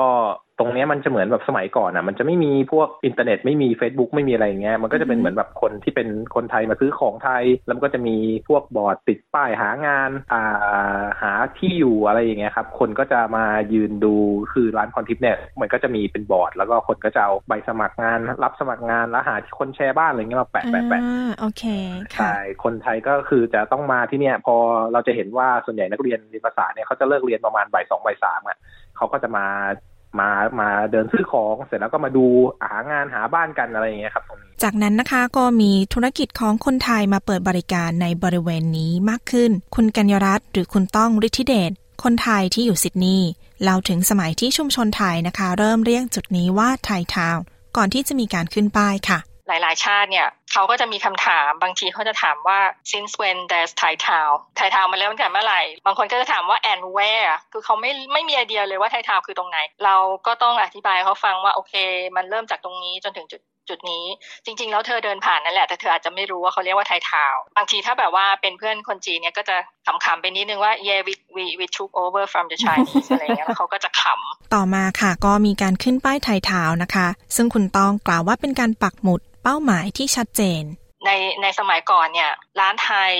[0.58, 8.16] ตรงนี้มันจะเหมือนแบบสมัยก่อนอะ มันจะไม่มีพวกอินเทอร์เน็ตไม่มี Facebook ไม่มีอะไรเงี้ยมันก็จะเป็นเหมือนแบบคนที่เป็นคนไทยมาซื้อของไทย แล้วมันก็จะมี
[8.48, 14.14] พวกบอร์ดติดป้ายหางานอ่าหาที่อยู่อะไรอย่างเงี้ยครับคนก็จะมายืนดู
[14.52, 21.02] คือร้านคอนทิปเนี่ยมันก็จะมีเป็นบอร์ด แล้วก็คนก็จะเอาใบสมัครงาน รับสมัครงานแล้วหาคนแชร์บ้านอะไรเงี้ยมาแปะแปะแปะ
[21.40, 21.64] โอเค
[22.14, 24.56] ใช่คนไทยก็คือจะต้องมาที่เนี่ยพอ
[24.92, 28.56] เราจะเห็นว่าส่วนใหญ่นักเรียนเรียนภาษาเนี่ยเขาจะเลิกเรียนประมาณบ่ายสองบ่ายสามอะ
[28.96, 29.46] เขาก็จะมา
[30.20, 32.26] มามาเดินซื้อของเสร็จแล้วก็มาดู
[32.64, 41.70] หางานหาบ้านกันอะไรอย่างเงี้ยครับตรงนี้จากนั้นนะคะก็มีธุรกิจของคนไทยมาเปิดบริการในบริเวณนี้มากขึ้น คุณกัญญรัตน์หรือคุณต้องฤทธิเดช
[42.02, 43.30] คนไทยที่อยู่ซิดนีย์
[43.62, 47.42] เล่าถึงสมัยที่ชุมชนไทยนะคะ เริ่มเรียกจุดนี้ว่าไทยทาวน์
[47.76, 52.58] ก่อนที่จะมีการขึ้นป้ายค่ะ หลาย ๆ ชาติเนี่ยเขาก็จะมีคำถามบางทีเขาจะถามว่า
[52.90, 59.58] since when there's Thai town Thai town มันเริ่มตั้งแต่เมื่อไหร่ บางคนก็จะถามว่า and where คือเขาไม่ไม่มีไอเดียเลยว่า Thai town คือตรงไหน
[59.84, 61.74] เราก็ต้องอธิบายเขาฟังว่าโอเค
[62.16, 64.06] มันเริ่มจากตรงนี้จนถึงจุดจุดนี้
[64.44, 69.56] จริง ๆ แล้วเธอเดินผ่านนั่นแหละ แต่เธออาจจะไม่รู้ว่าเขาเรียกว่าไทยทาวบางทีถ้าแบบว่าเป็นเพื่อนคนจีนเนี่ยก็จะ
[69.86, 77.06] ขำๆไปนิดนึงว่า yeah we we we took over from the Chinese อะไรเงี้ยเขาก็จะขต่อมาค่ะก็มีการขึ้นป้ายไทยทาวน์นะคะ
[77.36, 80.62] ซึ่งคุณต้องกล่าวว่าเป็นการปักหมุด เป้าหมายที่ชัดเจน
[81.06, 81.10] ใน
[81.42, 83.12] ในสมัยก่อนเนี่ย ร้านไทย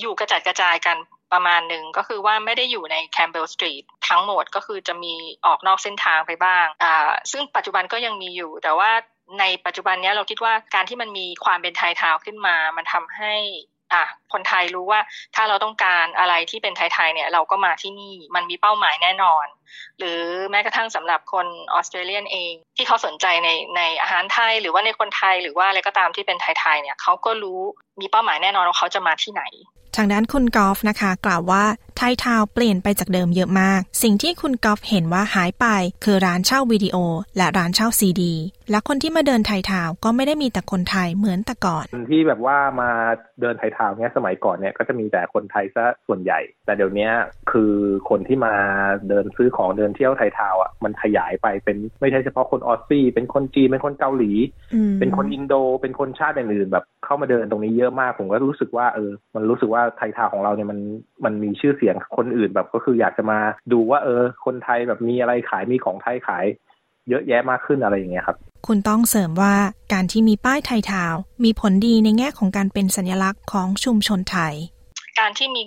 [0.00, 0.96] อยู่กระจัดกระจายกัน
[1.32, 5.14] ประมาณหนึ่งก็คือว่าไม่ได้อยู่ใน Campbell Street ทั้งหมดก็คือจะมี
[5.46, 8.90] ออกนอกเส้นทางไปบ้างอ่าซึ่งปัจจุบันก็ยังมีอยู่ แต่ว่า
[9.40, 13.34] ในปัจจุบันนี้เราคิดว่าการที่มันมีความเป็นไทยทาวน์ขึ้นมา มันทำให้
[13.94, 15.00] อะคนไทยรู้ว่า
[15.34, 19.46] ถ้าเราต้องการอะไรที่เป็นไทยๆเนี่ย เราก็มาที่นี่มันมีเป้าหมายแน่นอน
[19.98, 27.60] หรือแม้กระทั่งสำหรับคนออสเตรเลียนเองที่เขาสนใจในในอาหารไทย หรือว่าในคนไทยหรือว่าอะไรก็ตามที่เป็นไทยๆเนี่ยเขาก็รู้
[28.00, 29.44] มีเป้าหมายแน่นอนว่าเขาจะมาที่ไหน
[29.96, 31.64] ทางด้านคุณกอล์ฟนะคะ กล่าวว่า
[31.96, 35.66] ไทยทาวเปลี่ยนไปจากเดิมเยอะมาก สิ่งที่คุณกอล์ฟเห็นว่าหายไป
[36.04, 36.96] คือร้านเช่าวิดีโอ
[37.36, 38.34] และร้านเช่าซีดี
[38.70, 42.90] และคนที่มาเดินไทยทาวก็ไม่ได้มีแต่คนไทยเหมือนแต่ก่อน ที่แบบว่ามา
[43.40, 47.08] เดินไทยทาวเนี้ยสมัยก่อนเนี่ยก็จะมีแต่คนไทยซะส่วนใหญ่ แต่เดี๋ยวนี้
[47.50, 47.72] คือ
[48.10, 48.54] คนที่มา
[49.08, 54.32] เดินซื้อของเดินเที่ยวไทยทาวอะมันขยายไปเป็นไม่ใช่เฉพาะคนออสซี่ เป็นคนจีนเป็นคนเกาหลี
[55.00, 60.78] เป็นคนอินโด เป็นคนชาติอื่นๆแบบเข้ามาเดินตรงนี้เยอะมากผมก็รู้สึกว่าเออ มันรู้สึกว่าไทยทาวของเราเนี่ยมัน
[61.24, 63.38] มันมีชื่อเสียงคนอื่นแบบก็คืออยากจะมา
[63.72, 66.44] ดูว่าเออ คนไทยแบบมีอะไรขายมีของไทยขาย
[67.08, 69.54] เยอะแยะมากขึ้นอะไรอย่างเงี้ยครับ คุณต้องเสริมว่า
[69.92, 74.54] การที่มีป้ายไทยทาวมีผลดีในแง่ของการเป็นสัญลักษณ์ของชุมชนไทย
[75.18, 75.64] การที่มี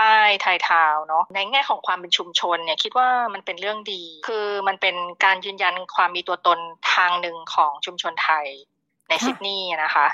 [0.00, 6.58] ป้ายไทยทาวเนาะในแง่ของความเป็นชุมชนเนี่ยคิดว่ามันเป็นเรื่องดี คือมันเป็นการยืนยันความมีตัวตน
[6.94, 8.46] ทางหนึ่งของชุมชนไทย
[9.08, 10.06] ในซิดนีย์นะคะ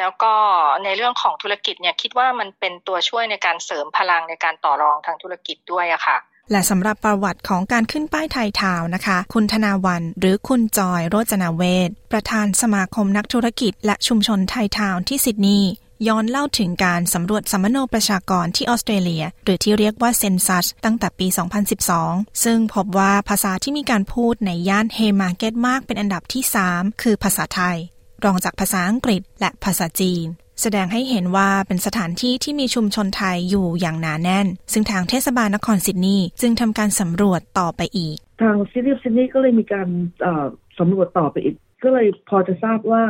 [0.00, 0.32] แล้วก็
[0.84, 6.18] ในเรื่องของธุรกิจเนี่ยคิดว่ามันเป็นตัวช่วยในการเสริมพลังในการต่อรองทางธุรกิจด้วยอะค่ะ
[6.50, 15.72] และสำหรับประวัติของการขึ้นป้ายไทยทาวนะคะ คุณธนาวันหรือคุณจอยโรจนาเวศประธานสมาคมนักธุรกิจ และชุมชนไทยทาวที่ซิดนีย์
[16.08, 21.26] ย้อนเล่าถึงการสำรวจสำมะโนประชากรที่ออสเตรเลีย หรือที่เรียกว่า census ตั้งแต่ปี
[21.84, 27.76] 2012 ซึ่งพบว่าภาษาที่มีการพูดในย่าน Haymarket มากเป็นอันดับที่ 3 คือภาษาไทย
[28.24, 30.26] รองจากภาษาอังกฤษและภาษาจีน
[30.62, 39.88] แสดงให้เห็นว่าเป็นสถานที่ที่มีชุมชนไทยอยู่อย่างหนาแน่น ซึ่งทางเทศบาลนครซิดนีย์จึงทำการสำรวจต่อไปอีก ทาง City Sydney ก็เลยมีการ
[40.78, 43.02] สำรวจต่อไปอีก ก็เลยพอจะทราบว่า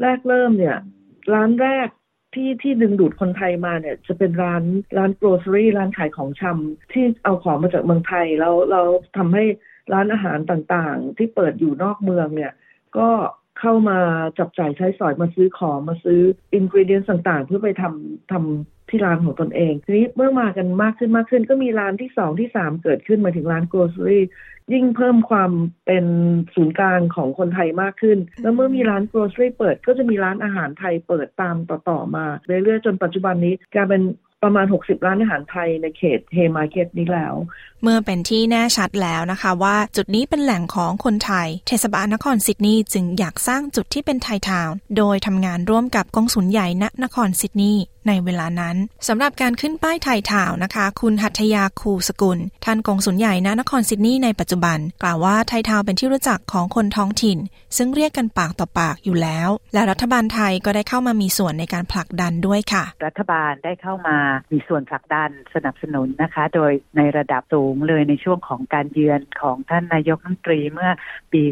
[0.00, 0.78] แรกเริ่มเนี่ย
[1.34, 1.88] ร้านแรก
[2.34, 4.62] ที่ที่ดึงดูดคนไทยมาเนี่ยจะเป็นร้าน
[4.96, 8.82] ร้านโกลเซอรี่ร้านขายของชำที่เอาของมาจากเมืองไทยแล้วเรา
[9.16, 9.44] ทำให้
[9.92, 12.52] ร้านอาหารต่างๆ ที่เปิดอยู่นอกเมืองเนี่ย
[12.98, 13.08] ก็
[13.62, 13.98] เข้ามา
[14.38, 16.20] จับจ่ายใช้สอยมาซื้อของมาซื้อ
[16.54, 24.24] อินกริเดียนต่างๆ เพื่อไปทำทำที่ร้านของตนเองทีนี้เมื่อมากันมากขึ้นมากขึ้น ก็มีร้านที่สองที่สามเกิดขึ้นมาถึงร้านโกลเซอรี่
[24.72, 25.52] ยิ่งเพิ่มความ
[25.86, 26.06] เป็น
[26.54, 34.02] ศูนย์กลางของคนไทยมากขึ้น แล้วเมื่อมีร้าน grocery เปิดก็จะมีร้านอาหารไทยเปิดตามต่อๆมาเรื่อยๆจนปัจจุบันนี้กลายเป็น
[34.42, 37.34] ประมาณ 60 ร้านอาหารไทยในเขต Haymarket นี้แล้ว
[37.82, 48.76] เมื่อเป็นที่แน่ชัดแล้วนะคะ ว่าจุดนี้เป็นแหล่งของคนไทย เทศบาลนครซิดนีย์จึงอยากสร้างจุดที่เป็นไทยทาวน์โดยทำงานร่วมกับกงสุลใหญ่ณนครซิดนีย์ ในเวลานั้น
[49.08, 57.38] สำหรับการขึ้นป้ายไทยทาวน์นะคะ คุณหัตยาคูสกุลท่านกองสุลใหญ่ณนครซิดนีย์ในปัจจุบัน กล่าวว่าไทยทาวเป็นที่รู้จักของคนท้องถิ่น
[57.76, 64.16] ซึ่งเรียกกันปากต่อปากอยู่แล้ว และรัฐบาลไทยก็ได้เข้ามามีส่วนในการผลักดันด้วยค่ะ รัฐบาลได้เข้ามา
[64.52, 70.90] มีส่วนผลักดันสนับสนุนนะคะ โดยในระดับสูงเลยในช่วงของการเยือนของท่านนายกรัฐมนตรีเมื่อ
[71.32, 71.42] ปี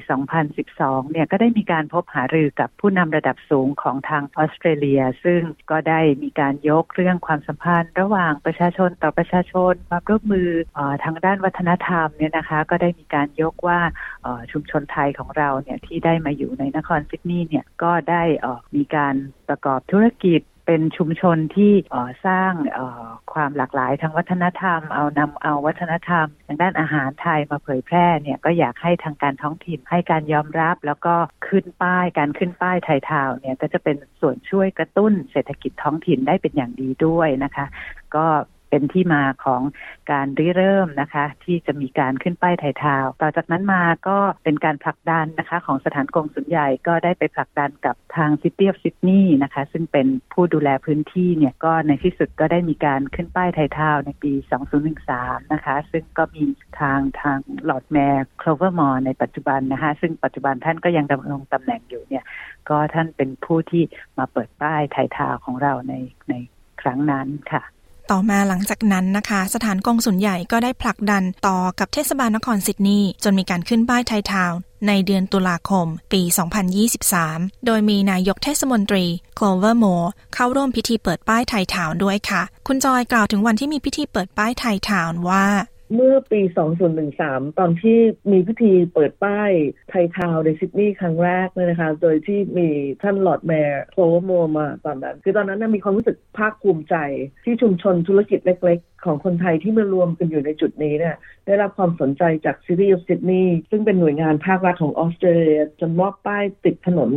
[0.50, 13.80] 2012 เนี่ยก็ได้มีการพบหารือกับผู้นำระดับสูงของทางออสเตรเลีย ซึ่งก็ได้มีการยกเรื่องความสัมพันธ์ ระหว่างประชาชนต่อประชาชน ความร่วมมืออทางด้านวัฒนธรรมเนี่ยนะคะ ก็ได้มีการยกว่า
[14.52, 18.22] ชุมชนไทยของเราเนี่ยที่ได้มาอยู่ในนครซิดนีย์เนี่ยก็ได้
[18.76, 19.14] มีการ
[19.48, 21.72] ประกอบธุรกิจ เป็นชุมชนที่
[22.26, 22.52] สร้าง
[23.32, 31.14] ความหลากหลายทางวัฒนธรรม เอานำเอาวัฒนธรรมทางด้านอาหารไทยมาเผยแพร่เนี่ยก็อยากให้ทางการท้องถิ่นให้การยอมรับ แล้วก็
[31.46, 37.66] ขึ้นป้ายการขึ้นป้ายไทยทาวเนี่ยก็จะเป็นส่วนช่วยกระตุ้นเศรษฐกิจท้องถิ่นได้เป็นอย่างดีด้วยนะคะ
[38.16, 38.26] ก็
[38.70, 39.62] เป็นที่มาของ
[40.12, 54.32] การริเริ่มนะคะ ที่จะมีการขึ้นป้ายไทยทาวน์ต่อจากนั้นมาก็เป็นการผลักดันนะคะ ของสถานกงสุลใหญ่ก็ได้ไปผลักดันกับทาง City of Sydney นะคะ ซึ่งเป็นผู้ดูแลพื้นที่เนี่ยก็ในที่สุดก็ได้มีการขึ้นป้ายไทยทาวน์ในปี
[54.92, 56.44] 2013 นะคะ ซึ่งก็มี
[56.80, 62.24] ทางทาง Lord Mayor Clover Moore ในปัจจุบันนะคะ ซึ่งปัจจุบันท่านก็ยังดำรงตำแหน่งอยู่เนี่ย
[62.68, 63.82] ก็ท่านเป็นผู้ที่
[64.18, 65.94] มาเปิดป้ายไทยทาวน์ของเราใน
[66.28, 66.34] ใน
[66.82, 67.62] ครั้งนั้นค่ะ
[68.10, 76.22] ต่อมาหลังจากนั้นนะคะ สถานกงสุลใหญ่ก็ได้ผลักดันต่อกับเทศบาลนครซิดนีย์จนมีการขึ้นป้ายไทยทาวน์ในเดือนตุลาคม ปี
[76.94, 79.84] 2023 โดยมีนายกเทศมนตรี Clover Moore
[80.34, 85.46] เข้าร่วมพิธีเปิดป้ายไทยทาวน์ด้วยค่ะ คุณจอยกล่าวถึงวันที่มีพิธีเปิดป้ายไทยทาวน์ว่า
[85.94, 86.40] เมื่อปี
[87.00, 87.98] 2013 ตอนที่
[88.32, 89.50] มีพิธีเปิดป้าย
[89.90, 92.68] ไทยทาวน์ในซิดนีย์ครั้งแรกเลยนะคะ โดยที่มี
[93.02, 96.96] ท่าน Lord Mayor Clover Moore มาตอนนั้น คือตอนนั้นมีความรู้สึกภาคภูมิใจ
[97.44, 107.10] ที่ชุมชนธุรกิจเล็กๆ ของคนไทยที่มารวมกันอยู่ในจุดนี้เนี่ยได้รับความสนใจจาก City of Sydney ซึ่งเป็นหน่วยงานภาครัฐของออสเตรเลียจนมอบป้ายติดถนน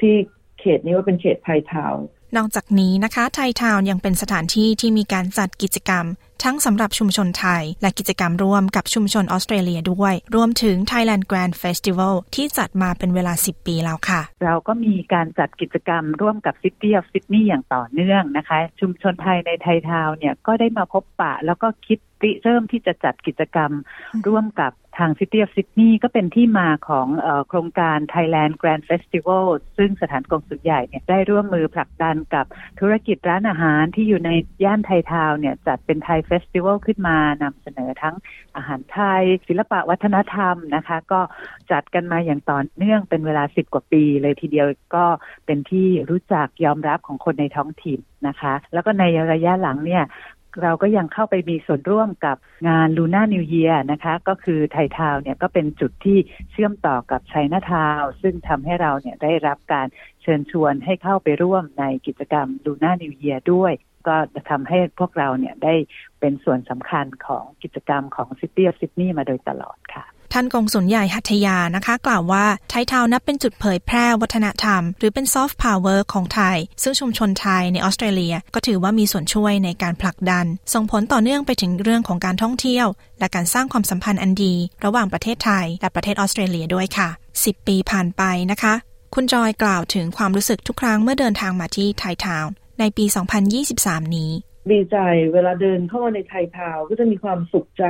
[0.00, 0.14] ที่
[0.60, 1.94] เขตนี้ว่าเป็นเขตไทยทาวน์
[2.36, 6.04] นอกจากนี้นะคะ ไทยทาวน์ยังเป็นสถานที่ที่มีการจัดกิจกรรม
[6.44, 23.70] ทั้งสำหรับชุมชนไทย และกิจกรรมร่วมกับชุมชนออสเตรเลียด้วย รวมถึง Thailand Grand Festival ที่จัดมาเป็นเวลา 10 ปีแล้วค่ะ เราก็มีการจัดกิจกรรมร่วมกับ City of Sydney อย่างต่อเนื่องนะคะ ชุมชนไทยในไทยทาวเนี่ยก็ได้มาพบปะแล้วก็คิดริเริ่มที่จะจัดกิจกรรม
[24.26, 27.08] ร่วมกับ ทาง City of Sydney ก็เป็นที่มาของ
[27.48, 32.46] โครงการ Thailand Grand Festival ซึ่งสถานกงสุลใหญ่เนี่ยได้ร่วมมือผลักดันกับ
[32.80, 34.30] ธุรกิจร้านอาหารที่อยู่ใน
[34.64, 38.16] ย่านไทยทาวเนี่ยจัดเป็นไทยเฟสติวัลขึ้นมานำเสนอทั้ง
[38.56, 41.20] อาหารไทย ศิลปะวัฒนธรรมนะคะ ก็
[41.70, 45.04] จัดกันมาอย่างต่อเนื่องเป็นเวลาสิบกว่าปีเลยทีเดียวก็
[45.46, 50.04] เป็นที่รู้จักยอมรับของคนในท้องถิ่นนะคะ แล้วก็ในระยะหลังเนี่ย
[50.62, 52.36] เราก็ยังเข้าไปมีส่วนร่วมกับ
[52.68, 56.18] งานลูน่านิวเยียนะคะ ก็คือไทยทาวเนี่ยก็เป็นจุดที่
[56.50, 59.86] เชื่อมต่อกับไชน่าทาวซึ่งทำให้เราเนี่ยได้รับการ
[60.22, 63.72] เชิญชวนให้เข้าไปร่วมในกิจกรรมลูน่านิวเยียด้วย
[64.08, 65.74] ก็จะทำให้พวกเราเนี่ยได้
[66.20, 70.04] เป็นส่วนสำคัญของกิจกรรมของ City of Sydney มาโดยตลอดค่ะ
[70.38, 82.86] ท่านกงสุลใหญ่หัตยานะคะ กล่าวว่า Thai Town นับเป็นจุดเผยแพร่วัฒนธรรม หรือเป็นซอฟต์พาวเวอร์ของไทย ซึ่งชุมชนไทยในออสเตรเลีย ก็ถือว่ามีส่วนช่วยในการผลักดัน ส่งผลต่อเนื่องไปถึงเรื่องของการท่องเที่ยว
[83.18, 87.08] และการสร้างความสัมพันธ์อันดี ระหว่างประเทศไทย และประเทศออสเตรเลียด้วยค่ะ
[87.40, 88.74] 10 ปีผ่านไปนะคะ
[89.14, 93.04] คุณจอยกล่าวถึงความรู้สึกทุกครั้งเมื่อเดินทางมาที่ไทยทาวน์ในปี
[93.60, 94.30] 2023 นี้
[94.72, 94.96] ดีใจ
[95.32, 97.84] เวลาเดินเข้ามาในไทยทาวก็จะมีความสุขใจ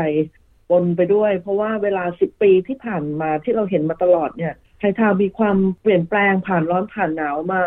[0.71, 7.63] ปนไปด้วย เพราะว่าเวลาสิบปีที่ผ่านมาที่เราเห็นมาตลอดเนี่ยไทยทาวมีความเปลี่ยนแปลงผ่านร้อนผ่านหนาวมา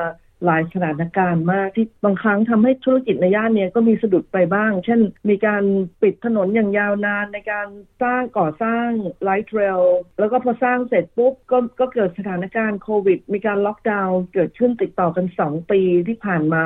[0.45, 5.63] หลายสถานการณ์มากที่บางครั้งทำให้ธุรกิจในย่านนี้ก็มีสะดุดไปบ้าง เช่น มีการ
[6.01, 7.67] ปิดถนนอย่างยาวนานในการ
[8.03, 8.87] สร้างก่อสร้าง
[9.23, 9.81] light rail
[10.19, 16.65] แล้วก็พอสร้างเสร็จปุ๊บก็ก็เกิดสถานการณ์โควิด มีการล็อกดาวน์เกิดขึ้นติดต่อกันสองปีที่ผ่านมา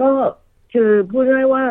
[0.00, 0.10] ก็
[0.72, 1.64] คือพูดได้ว่า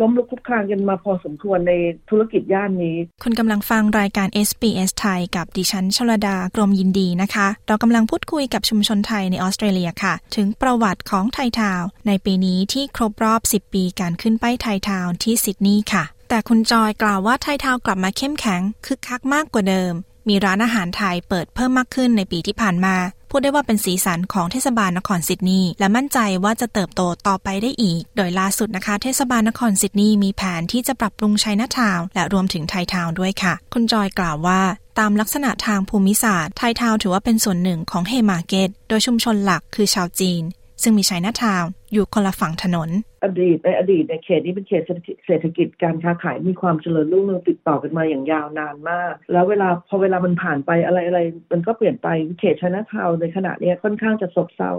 [0.00, 1.72] ล้มลุกคลุกคลานกันมาพอสมควรใน
[2.10, 17.46] ธุรกิจย่านนี้ คุณกำลังฟังรายการ SBS ไทยกับดิฉันชลดากรมยินดีนะคะ เรากำลังพูดคุยกับชุมชนไทยในออสเตรเลียค่ะ ถึงประวัติของ Thai Town ในปีนี้ที่ครบรอบ 10 ปีการขึ้นป้าย Thai Town ที่ซิดนีย์ค่ะ แต่คุณจอยกล่าวว่า Thai
[17.54, 19.92] Town กลับมาเข้มแข็งคึกคักมากกว่าเดิม
[20.28, 22.96] มีร้านอาหารไทยเปิดเพิ่มมากขึ้นในปีที่ผ่านมา
[23.36, 34.60] พูดได้ว่าเป็นสีสันของเทศบาลนครซิดนีย์และมั่นใจว่าจะเติบโตต่อไปได้อีก โดยล่าสุดนะคะ เทศบาลนครซิดนีย์มีแผนที่จะปรับปรุงชัยนาทาวน์และรวมถึง Thai Town ด้วยค่ะ คุณจอยกล่าวว่า
[34.98, 40.42] ตามลักษณะทางภูมิศาสตร์ Thai Town ถือว่าเป็นส่วนหนึ่งของ Haymarket โดยชุมชนหลักคือชาวจีน
[40.82, 42.88] ซึ่งมีชัยนาทาวอยู่คนละฝั่งถนน
[43.24, 51.20] อดีตในอดีตในเขตนี้เป็นเขตเศรษฐกิจการค้าขายมีความเจริญรุ่งเรืองติดต่อกันมาอย่างยาวนานมาก แล้วเวลาพอเวลามันผ่านไปอะไรอะไร
[51.52, 52.08] มันก็เปลี่ยนไป
[52.40, 54.72] เขตชนะทาวในขณะนี้ค่อนข้างจะซบเซา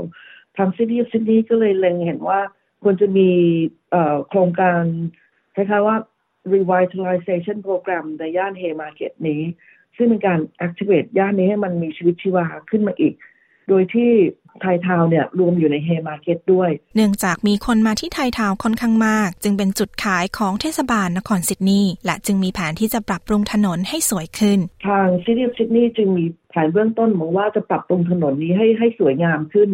[0.58, 2.40] ทาง City City ก็เลยเล็งเห็นว่า
[2.84, 3.30] ควรจะมี
[4.30, 4.82] โครงการ
[5.56, 5.98] คล้ายๆว่า
[6.54, 9.42] revitalization program ในย่าน Haymarket นี้
[9.98, 13.14] ซึ่งเป็นการ activate ย่านนี้ให้มันมีชีวิตชีวาขึ้นมาอีก
[13.70, 14.12] โดยที่
[14.62, 29.70] Thai Town เนี่ยรวมอยู่ใน Haymarket ด้วย เนื่องจากมีคนมาที่ไทยทาวค่อนข้างมาก จึงเป็นจุดขายของเทศบาลนครซิดนีย์และจึงมีแผนที่จะปรับปรุงถนนให้สวยขึ้น ทางซิตี้ซิดนีย์จึงมีแผนเบื้องต้นมองว่าจะปรับปรุงถนนนี้ให้ให้สวยงามขึ้น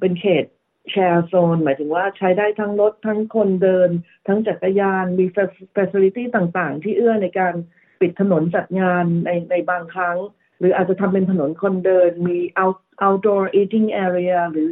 [0.00, 0.44] เป็นเขต
[0.90, 3.90] แชร์โซน หมายถึงว่าใช้ได้ทั้งรถทั้งคนเดิน
[4.26, 5.24] ทั้งจักรยานมี
[5.76, 7.54] facility ต่างๆ ที่เอื้อในการ
[8.00, 10.18] ปิดถนนจัดงานในในบางครั้ง
[10.58, 14.68] หรืออาจจะทำเป็นถนนคนเดินมี out outdoor eating area หรือ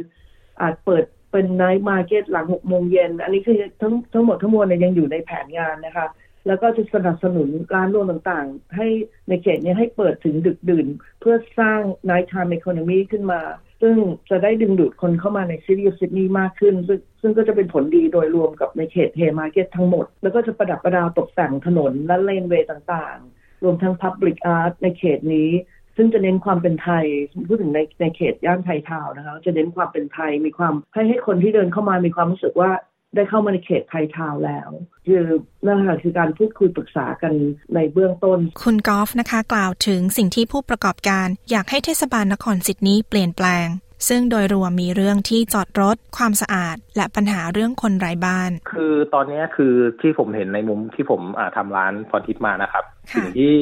[0.61, 6.07] อาจเปิดเป็น night market หลังหกโมงเย็น อันนี้คือทั้งทั้งหมดทั้งมวลเนี่ยยังอยู่ในแผนงานนะคะ
[6.47, 8.87] แล้วก็จะสนับสนุนร้านรวมต่างๆ ให้
[9.29, 10.87] ในเขตนี้ให้เปิดถึงดึกดื่น
[11.19, 11.79] เพื่อสร้าง
[12.09, 13.41] night time economy ขึ้นมา
[13.81, 13.95] ซึ่ง
[14.29, 25.49] จะได้ดึงดูดคนเข้ามาใน City ซิดนีย์มากขึ้น ซึ่งซึ่งก็จะเป็นผลดีโดยรวมกับในเขต Haymarket ทั้งหมด แล้วก็จะประดับประดาตกแต่งถนนและ laneway ต่างๆ รวมทั้ง Public Art ในเขตนี้
[25.97, 27.05] ซึ่งจะเน้นความเป็นไทย
[27.47, 32.71] พูดถึงในในเขตย่านไทยทาวนะคะจะเน้นความเป็นไทยมีความให้ให้คนที่เดินเข้ามามีความรู้สึกว่า
[33.15, 34.69] ได้เข้ามาในเขตไทยทาวแล้ว
[35.07, 35.23] คือ
[35.65, 37.33] นั่นค่ะคือการพูดคุยปรึกษากัน
[37.75, 43.67] ในเบื้องต้น คุณกอล์ฟนะคะ กล่าวถึงสิ่งที่ผู้ประกอบการ อยากให้เทศบาลนครสิทธินี้เปลี่ยนแปลง
[44.07, 51.21] ซึ่งโดยรวมมีเรื่องที่จอดรถ ความสะอาด และปัญหาเรื่องคนไร้บ้าน คือตอนนี้คือที่ผมเห็นในมุมที่ผม
[51.57, 52.83] ทำร้านพรทิพย์มานะครับ
[53.15, 53.55] สิ่งที่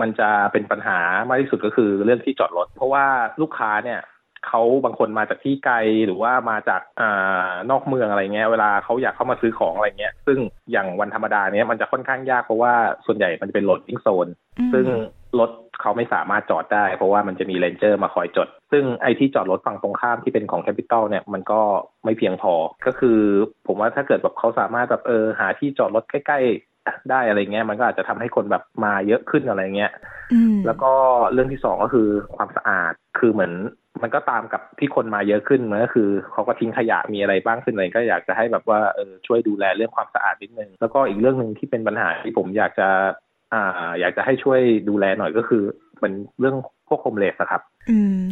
[0.00, 0.98] มันจะเป็นปัญหา
[1.28, 3.04] มากที่สุดก็คือเรื่องที่จอดรถ เพราะว่า
[3.40, 4.00] ลูกค้าเนี่ย
[4.48, 10.38] เขาบางคนมาจากที่ไกลหรือว่ามาจากอ่านอกเมืองอะไรเงี้ยเวลาเขาอยากเข้ามาซื้อของอะไรเงี้ย ซึ่ง
[10.72, 12.72] อย่างวันธรรมดาเนี้ยมันจะค่อนข้างยากเพราะว่า
[13.06, 14.28] ส่วนใหญ่มันจะเป็น loading zone
[14.72, 14.86] ซึ่ง
[15.38, 15.50] รถ
[15.80, 21.60] เขาไม่สามารถจอดได้ เพราะว่ามันจะมี ranger มาคอยจด ซึ่งไอ้ที่จอดรถฝั่งตรงข้ามที่เป็นของแคปิตอลเนี่ยมันก็
[22.04, 22.52] ไม่เพียงพอ
[22.86, 23.18] ก็คือ
[23.66, 29.92] ผมว่าถ้าเกิดแบบเขาสามารถแบบเออหาที่จอดรถใกล้ๆได้อะไรเงี้ยมันก็อาจจะทำให้คนแบบมาเยอะขึ้นอะไรเงี้ย
[30.66, 30.92] แล้วก็
[31.32, 33.52] เรื่องที่สองก็คือความสะอาดคือเหมือน
[34.02, 42.88] มันก็ตามกับที่คนมาเยอะขึ้นมันก็คือเขาก็ทิ้งขยะมีอะไรบ้างขึ้นอะไรก็อยากจะให้แบบว่าเออช่วยดูแลเรื่องความสะอาดนิดนึงแล้วก็อีกเรื่องหนึ่งที่เป็นปัญหาที่ผมอยากจะ
[43.52, 45.62] อ่า อยากจะให้ช่วยดูแลหน่อยก็คือ
[46.00, 46.56] เป็นเรื่อง
[46.88, 47.62] พวกโฮมเลสครับ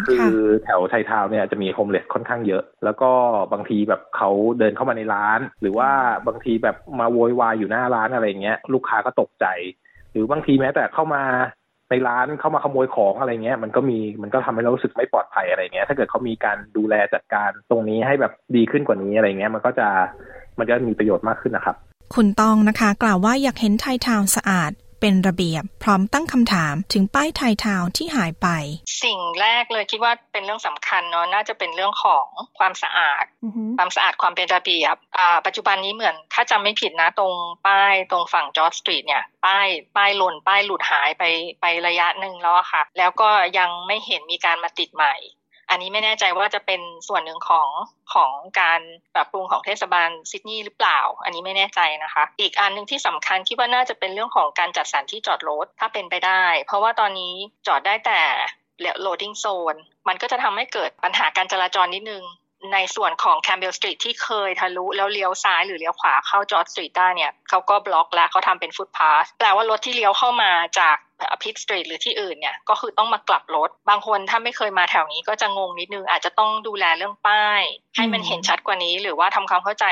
[0.06, 0.26] คือ
[0.64, 3.10] แถวไทยทาวเนี่ยจะมีโฮมเลสค่อนข้างเยอะ แล้วก็
[3.52, 5.90] บางทีแบบเขาเดินเข้ามาในร้าน หรือว่า
[6.26, 9.46] บางทีแบบมาโวยวายอยู่หน้าร้านอะไรเงี้ยลูกค้าก็ตกใจ
[10.12, 11.22] หรือบางทีแม้แต่เข้ามา
[11.90, 19.88] ในร้านเข้ามาขโมยของอะไรเงี้ย มันก็มีมันก็ทำให้เรารู้สึกไม่ปลอดภัยอะไรเงี้ย ถ้าเกิดเขามีการดูแลจัดการตรงนี้ให้แบบดีขึ้นกว่านี้อะไรเงี้ย มันก็จะ
[20.58, 21.76] มันจะมีประโยชน์มากขึ้นนะครับ
[22.14, 24.72] คุณต้องนะคะ กล่าวว่าอยากเห็นไทยทาวน์สะอาด
[25.06, 28.48] เป็นระเบียบ พร้อมตั้งคำถามถึงป้ายไทยทาวน์ที่หายไป
[29.04, 32.26] สิ่งแรกเลยคิดว่าเป็นเรื่องสำคัญเนาะน่าจะเป็นเรื่องของ
[32.58, 33.24] ความสะอาด
[33.78, 37.34] ความสะอาดความเป็นระเบียบอ่าปัจจุบันนี้เหมือนถ้าจำไม่ผิดนะตรง
[37.66, 41.24] ป้ายตรงฝั่งจอร์จสตรีทเนี่ยป้ายป้ายหล่นป้ายหลุดหายไป
[41.60, 45.14] ไประยะหนึ่งแล้วอะค่ะ แล้วก็ยังไม่เห็นมีการมาติดใหม่
[45.74, 47.68] อันนี้ไม่แน่ใจว่าจะเป็นส่วนหนึ่งของ
[48.14, 48.80] ของการ
[49.14, 57.34] ปรับปรุงของเทศบาลซิดนีย์หรือเปล่า อันนี้ไม่แน่ใจนะคะ อีกอันหนึ่งที่สำคัญคิดว่าน่าจะเป็นเรื่องของการจัดสรรที่จอดรถถ้าเป็นไปได้ เพราะว่าตอนนี้
[57.66, 58.20] จอดได้แต่
[59.00, 59.74] loading zone
[60.08, 62.22] มันก็จะทำให้เกิดปัญหาการจราจรนิดนึง
[62.72, 70.50] ในส่วนของ Campbell Street ที่เคยทะลุแล้วเลี้ยวซ้ายหรือเลี้ยวขวาเข้า George Street ได้เนี่ยเขาก็บล็อกแล้วเขาทำเป็นฟุตพาสแปลว่ารถที่เลี้ยวเข้ามา
[70.80, 70.96] จาก
[71.42, 77.62] Pitt Street หรือที่อื่นเนี่ยก็คือต้องมากลับรถ บางคนถ้าไม่เคยมาแถวนี้ก็จะงงนิดนึง อาจจะต้องดูแลเรื่องป้าย
[77.96, 79.86] ให้มันเห็นชัดกว่านี้ หรือว่าทำความเข้าใจ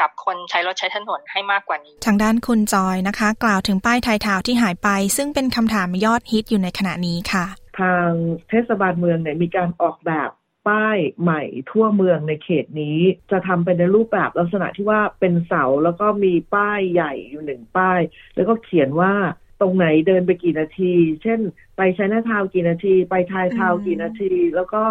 [0.00, 7.44] กับคนใช้รถใช้ถนนให้มากกว่านี้ ทางด้านคุณจอยนะคะ กล่าวถึงป้ายไทยทาวที่หายไป ซึ่งเป็นคำถามยอดฮิตอยู่ในขณะนี้ค่ะ
[7.80, 8.08] ทาง
[8.48, 10.30] เทศบาลเมืองเนี่ยมีการออกแบบ
[10.68, 12.98] ป้ายใหม่ทั่วเมืองในเขตนี้
[13.30, 18.00] จะทำเป็นในรูปแบบลักษณะที่ว่าเป็นเสาแล้วก็มีป้ายใหญ่อยู่หนึ่งป้าย
[18.36, 19.12] แล้วก็เขียนว่า
[19.60, 20.92] ตรงไหนเดินไปกี่นาที
[21.22, 21.40] เช่น
[21.76, 24.82] ไปใช้หน้าทาวกี่นาที ไปทายทาวกี่นาที แล้วก็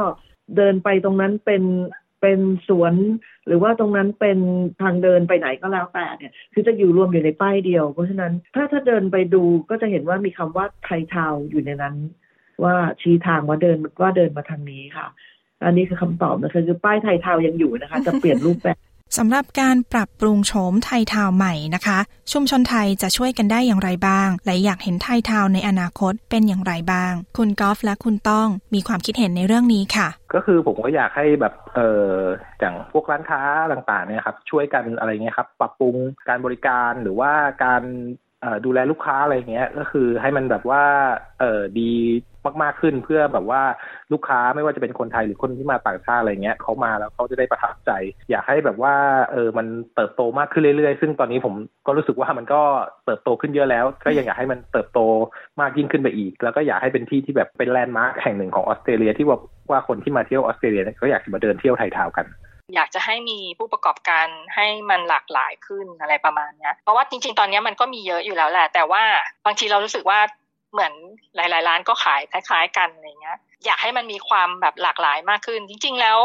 [0.56, 1.64] เดินไปตรงนั้นเป็น
[2.22, 2.94] เป็นสวน
[3.48, 4.40] หรือว่าตรงนั้นเป็น
[4.82, 11.96] ทางเดินไปไหนก็แล้วแต่เนี่ย คือจะอยู่รวมอยู่ในป้ายเดียว เพราะฉะนั้นถ้าถ้าเดินไปดูก็จะเห็นว่ามีคำว่าไทยทาวอยู่ในนั้น
[12.64, 15.08] ว่าชี้ทางว่าเดินว่าเดินมาทางนี้ค่ะ
[15.64, 18.78] อันนี้คือคำตอบนะคะคือป้ายไทยทาวยังอยู่นะคะ จะเปลี่ยนรูปแบบ
[19.18, 22.00] สำหรับการปรับปรุงโฉมไทยทาวใหม่นะคะ
[22.32, 31.80] ชุมชนไทยจะช่วยกันได้อย่างไรบ้าง และอยากเห็นไทยทาวในอนาคตเป็นอย่างไรบ้าง คุณกอล์ฟและคุณต้องมีความคิดเห็นในเรื่องนี้ค่ะ ก็คือผมก็อยากให้แบบเอ
[32.10, 32.16] อ
[32.60, 33.42] อย่างพวกร้านค้า
[33.72, 35.96] ต่างๆเนี่ยครับช่วยกันอะไรเงี้ยครับ ปรับปรุง
[36.30, 37.32] การบริการหรือว่า
[37.64, 37.84] การ
[38.66, 40.84] ดูแลลูกค้าอะไรเงี้ย ก็คือให้มันแบบว่า
[41.40, 41.92] เออดี
[42.64, 43.62] มากๆขึ้นเพื่อแบบว่า
[44.12, 47.92] ลูกค้าไม่ว่าจะเป็นคนไทยหรือคนที่มาต่างชาติอะไรเงี้ยเขามาแล้วเขาจะได้ประทับใจ
[48.32, 48.96] อยากให้แบบว่า
[49.32, 51.54] เออมันเติบโตมากขึ้นเรื่อยๆ ซึ่งตอนนี้ผม
[51.88, 52.62] ก็รู้สึกว่ามันก็
[53.06, 55.00] เติบโตขึ้นเยอะแล้ว ก็ยังอยากให้มันเติบโต
[55.62, 59.40] มากยิ่งขึ้นไปอีก แล้วก็อยากให้เป็นที่ที่แบบเป็นแลนด์มาร์คแห่งหนึ่งของออสเตรเลียที่ว่า
[59.72, 62.26] ว่าคนที่มาเที่ยวออสเตรเลียก็อยากจะมาเดินเที่ยว Thai Town กัน
[62.74, 69.04] อยากจะให้มีผู้ประกอบการให้มันหลากหลายขึ้นอะไรประมาณนี้เพราะว่าจริง ๆ ตอนนี้มันก็มีเยอะอยู่แล้วแหละ แต่ว่า
[69.46, 70.20] บางทีเรารู้สึกว่า
[70.74, 70.94] เหมือน
[71.36, 76.18] หลาย ๆ ร้านก็ขายคล้าย ๆ กันอะไรเงี้ย อยากให้มันมีความแบบหลากหลายมากขึ้น จริง ๆ แล้ว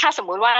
[0.00, 0.54] ถ้าสมมุติว่า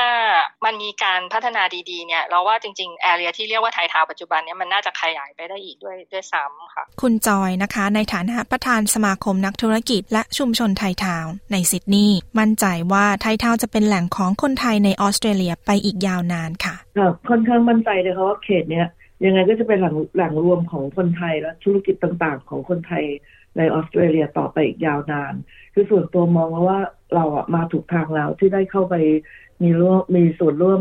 [0.65, 18.87] มันมีการพัฒนาดีๆ เนี่ย เราว่าจริงๆ area ที่เรียกว่า Thai Town ปัจจุบันเนี้ยมันน่าจะขยายไปได้อีกด้วยด้วยซ้ำค่ะ คุณจอยนะคะ ในฐานะประธานสมาคมนักธุรกิจ และชุมชนไทยทาวในซิดนีย์มั่นใจว่าไทยทาวจะเป็นแหล่งของคนไทยในออสเตรเลียไปอีกยาวนานค่ะค่ะค่อนข้างมั่นใจเลยค่ะว่าเขตเนี้ย
[19.25, 23.05] ยังไงก็จะเป็นแหล่งแหล่งรวมของคนไทยและธุรกิจต่างๆ ของคนไทย
[23.57, 25.35] ในออสเตรเลียต่อไปอีกยาวนาน
[25.75, 26.81] คือส่วนตัวมองว่า
[27.15, 28.95] เราอะมาถูกทางแล้วที่ได้เข้าไป
[29.63, 30.81] มีร่วมมีส่วนร่วม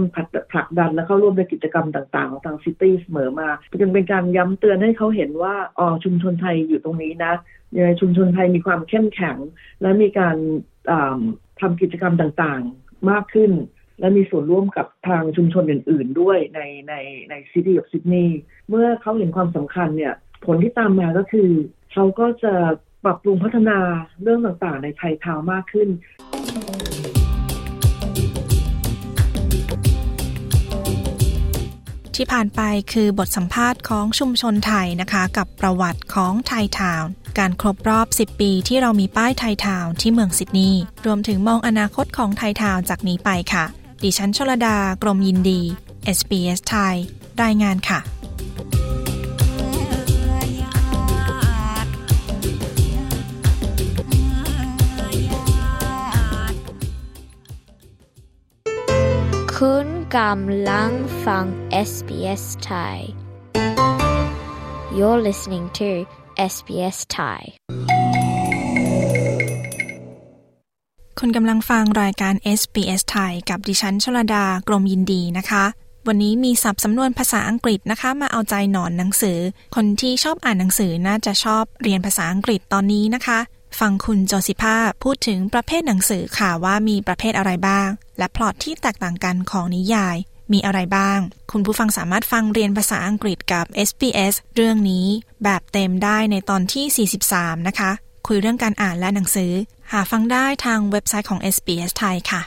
[0.52, 3.50] ผลักดันและเข้าร่วมในกิจกรรมต่างๆ ของทางซิตี้เสมอมา
[3.80, 7.34] จึงเป็นการย้ำเตือนให้เขาเห็นว่าอ๋อชุมชนไทยอยู่ตรงนี้นะ
[8.00, 9.38] ชุมชนไทยมีความเข้มแข็ง
[9.82, 10.36] และมีการ
[11.62, 13.52] ทำกิจกรรมต่างๆมากขึ้น
[14.00, 16.94] และมีส่วนร่วมกับทางชุมชนอื่น ๆ ด้วยในใน
[17.30, 20.14] ในซิตี้ของซิดนีย์เมื่อเขาเห็นความสำคัญเนี่ย
[20.46, 21.50] ผลที่ตามมาก็คือ
[21.94, 22.54] เขาก็จะ
[23.04, 23.80] ปรับปรุงพัฒนา
[24.22, 25.90] เรื่องต่างๆ ในไทยทาวมากขึ้น
[32.16, 32.62] ที่ผ่านไป
[32.94, 43.66] คือบทสัมภาษณ์ของชุมชนไทยนะคะ กับประวัติของไทยทาวน์การครบรอบ 10 ปีที่เรามีป้ายไทยทาวน์ที่เมืองซิดนีย์รวมถึงมองอนาคตของไทยทาวน์จากนี้ไปค่ะ
[44.04, 45.62] ดิฉันชลดากรมยินดี
[46.18, 46.96] SBS ไทย
[47.44, 48.00] รายงานค่ะ
[59.68, 60.92] คุณกำลัง
[61.26, 61.46] ฟัง
[61.90, 62.98] SBS Thai
[64.98, 65.90] You're listening to
[66.54, 67.42] SBS Thai
[71.20, 75.64] คุณกำลังฟังรายการ SBS ไทยกับดิฉันชลดากรมยินดีนะคะ
[76.08, 79.40] วันนี้มีศัพท์สำนวนภาษาอังกฤษนะคะ มาเอาใจหนอนหนังสือ
[79.76, 83.40] คนที่ชอบอ่านหนังสือน่าจะชอบเรียนภาษาอังกฤษตอนนี้นะคะ
[83.80, 90.18] ฟังคุณโจสิภาพูดถึงประเภทหนังสือค่ะว่ามีประเภทอะไรบ้าง และพล็อตที่แตกต่างกันของนิยาย
[90.54, 91.20] มีอะไรบ้าง
[91.52, 95.06] คุณผู้ฟังสามารถฟังเรียนภาษาอังกฤษกับ SBS เรื่องนี้
[95.44, 97.92] แบบเต็มได้ในตอนที่ 43 นะคะ
[98.28, 99.52] คุยเรื่องการอ่านและหนังสือ
[99.92, 102.42] หาฟังได้ทางเว็บไซต์ของ SBS ไทยค่ะ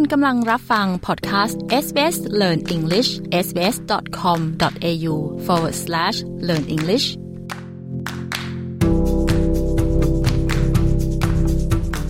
[0.00, 3.10] คุณกำลังรับฟังพอดแคสต์ SBS Learn English
[3.44, 5.14] sbs.com.au
[5.46, 6.16] forward slash
[6.48, 7.06] learn English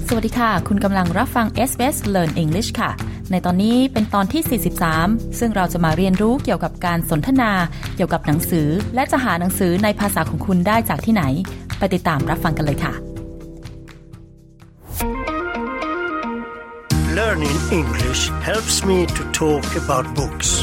[0.09, 2.91] สวัสดีค่ะ คุณกำลังรับฟัง SBS Learn English ค่ะ
[3.31, 4.61] ในตอนนี้เป็นตอนที่
[5.01, 7.53] 43 ซึ่งเราจะมาเรียนรู้เกี่ยวกับการสนทนา
[7.97, 11.25] เกี่ยวกับหนังสือ และจะหาหนังสือในภาษาของคุณได้จากที่ไหน
[11.79, 12.95] ไปติดตามรับฟังกันเลยค่ะ
[17.19, 20.63] Learning English helps me to talk about books.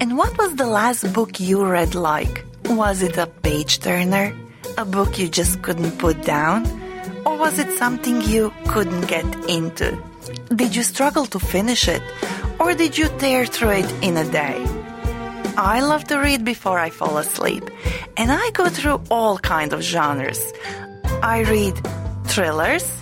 [0.00, 2.42] And what was the last book you read like?
[2.64, 4.32] Was it a page turner?
[4.78, 6.64] a book you just couldn't put down?
[7.26, 10.02] Or was it something you couldn't get into?
[10.48, 12.02] Did you struggle to finish it?
[12.58, 14.64] Or did you tear through it in a day?
[15.58, 17.64] I love to read before I fall asleep,
[18.16, 20.40] and I go through all kinds of genres.
[21.22, 21.76] I read
[22.24, 23.01] thrillers,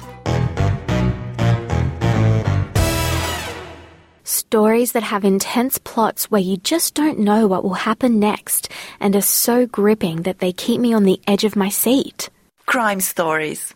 [4.52, 9.14] Stories that have intense plots where you just don't know what will happen next and
[9.14, 12.28] are so gripping that they keep me on the edge of my seat.
[12.66, 13.72] crime stories.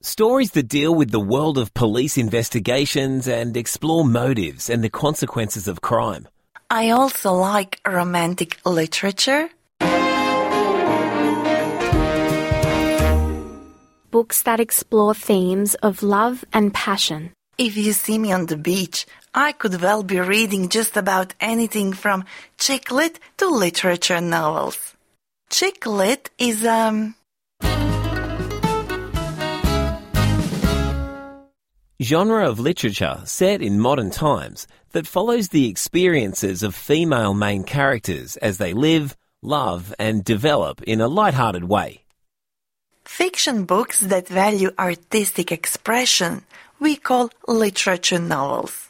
[0.00, 5.68] Stories that deal with the world of police investigations and explore motives and the consequences
[5.68, 6.26] of crime.
[6.68, 9.48] I also like romantic literature.
[14.12, 17.32] Books that explore themes of love and passion.
[17.56, 21.94] If you see me on the beach, I could well be reading just about anything
[21.94, 22.26] from
[22.58, 24.94] chick lit to literature novels.
[25.48, 27.14] Chick lit is, um,
[32.02, 38.36] Genre of literature set in modern times that follows the experiences of female main characters
[38.36, 42.01] as they live, love, and develop in a light-hearted way.
[43.04, 46.44] Fiction books that value artistic expression
[46.80, 48.88] we call literature novels.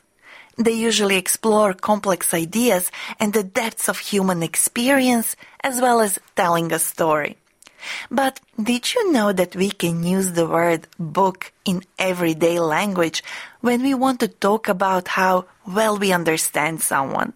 [0.57, 6.73] They usually explore complex ideas and the depths of human experience as well as telling
[6.73, 7.37] a story.
[8.11, 13.25] But did you know that we can use the word book in everyday language
[13.61, 17.33] when we want to talk about how well we understand someone?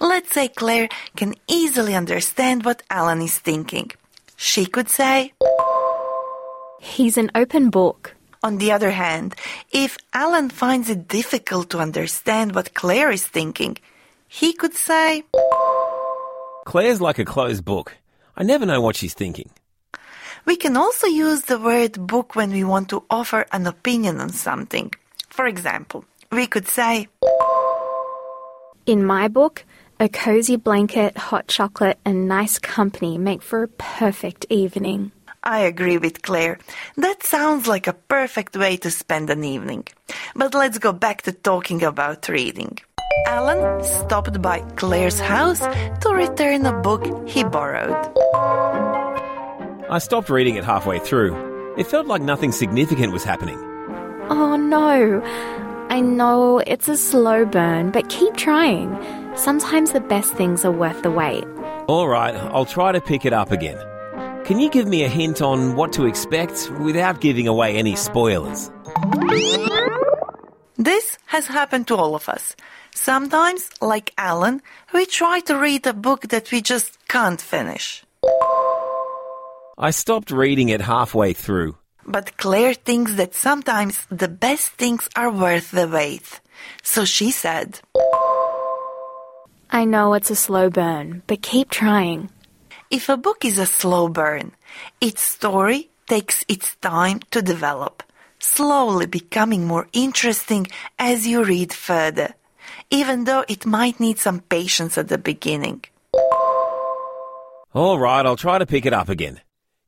[0.00, 3.90] Let's say Claire can easily understand what Alan is thinking.
[4.36, 5.32] She could say,
[6.84, 8.14] He's an open book.
[8.42, 9.34] On the other hand,
[9.72, 13.78] if Alan finds it difficult to understand what Claire is thinking,
[14.28, 15.24] he could say,
[16.66, 17.96] Claire's like a closed book.
[18.36, 19.48] I never know what she's thinking.
[20.44, 24.28] We can also use the word book when we want to offer an opinion on
[24.28, 24.92] something.
[25.30, 27.08] For example, we could say,
[28.84, 29.64] In my book,
[29.98, 35.12] a cozy blanket, hot chocolate, and nice company make for a perfect evening.
[35.44, 36.58] I agree with Claire.
[36.96, 39.86] That sounds like a perfect way to spend an evening.
[40.34, 42.78] But let's go back to talking about reading.
[43.26, 47.94] Alan stopped by Claire's house to return a book he borrowed.
[49.90, 51.76] I stopped reading it halfway through.
[51.76, 53.58] It felt like nothing significant was happening.
[54.30, 55.20] Oh no!
[55.90, 58.96] I know it's a slow burn, but keep trying.
[59.36, 61.44] Sometimes the best things are worth the wait.
[61.86, 63.78] All right, I'll try to pick it up again.
[64.44, 68.70] Can you give me a hint on what to expect without giving away any spoilers?
[70.76, 72.54] This has happened to all of us.
[72.94, 74.60] Sometimes, like Alan,
[74.92, 78.04] we try to read a book that we just can't finish.
[79.78, 81.78] I stopped reading it halfway through.
[82.04, 86.40] But Claire thinks that sometimes the best things are worth the wait.
[86.82, 87.80] So she said,
[89.70, 92.28] I know it's a slow burn, but keep trying.
[92.94, 94.52] If a book is a slow burn,
[95.00, 98.04] its story takes its time to develop,
[98.38, 102.34] slowly becoming more interesting as you read further,
[102.90, 105.82] even though it might need some patience at the beginning.
[107.72, 109.40] All right, I'll try to pick it up again.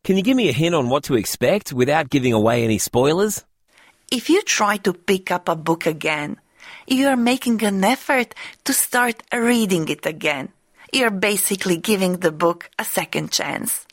[0.03, 3.45] Can you give me a hint on what to expect without giving away any spoilers?
[4.11, 6.41] If you try to pick up a book again,
[6.89, 8.35] you are making an effort
[8.65, 10.49] to start reading it again.
[10.93, 13.87] You're basically giving the book a second chance.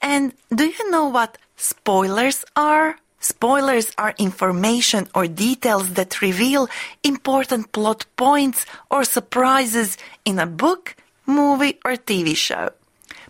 [0.00, 2.98] And do you know what spoilers are?
[3.20, 6.68] Spoilers are information or details that reveal
[7.02, 10.94] important plot points or surprises in a book,
[11.26, 12.70] movie, or TV show,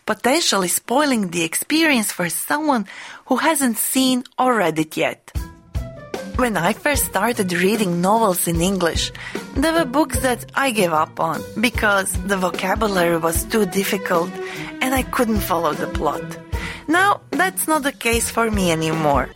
[0.04, 2.86] potentially spoiling the experience for someone
[3.26, 5.32] who hasn't seen or read it yet.
[6.38, 9.10] When I first started reading novels in English,
[9.56, 14.30] there were books that I gave up on because the vocabulary was too difficult
[14.80, 16.22] and I couldn't follow the plot.
[16.86, 19.30] Now, that's not the case for me anymore.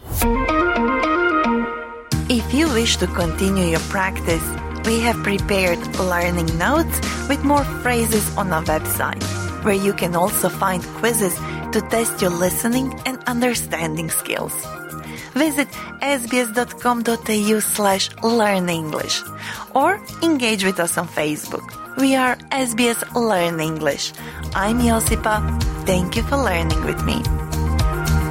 [2.30, 4.46] If you wish to continue your practice,
[4.86, 9.24] we have prepared learning notes with more phrases on our website,
[9.64, 11.34] where you can also find quizzes
[11.72, 14.54] to test your listening and understanding skills.
[15.34, 15.68] Visit
[16.00, 19.22] sbs.com.au slash learn English
[19.74, 21.64] or engage with us on Facebook.
[21.96, 24.12] We are SBS Learn English.
[24.54, 25.40] I'm Josipa.
[25.86, 27.22] Thank you for learning with me.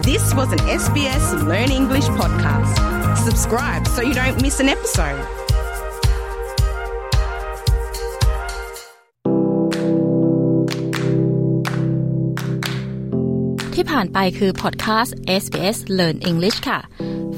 [0.04, 3.18] This was an SBS Learn English podcast.
[3.18, 5.41] Subscribe so you don't miss an episode.
[13.76, 16.80] ที่ผ่านไปคือพอดแคสต์ SBS Learn English ค่ะ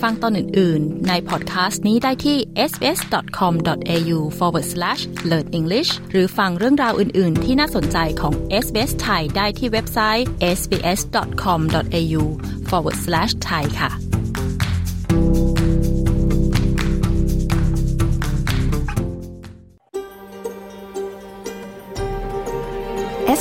[0.01, 2.37] ฟังตอนอื่น ๆ ในพอดแคสต์นี้ได้ที่
[2.69, 10.27] sbs.com.au forward slash learn english หรือฟังเรื่องราวอื่น ๆ ที่น่าสนใจของ SBS ไทยได้ที่เว็บไซต์
[10.57, 12.21] sbs.com.au
[12.69, 14.02] forward slash thai ค่ะ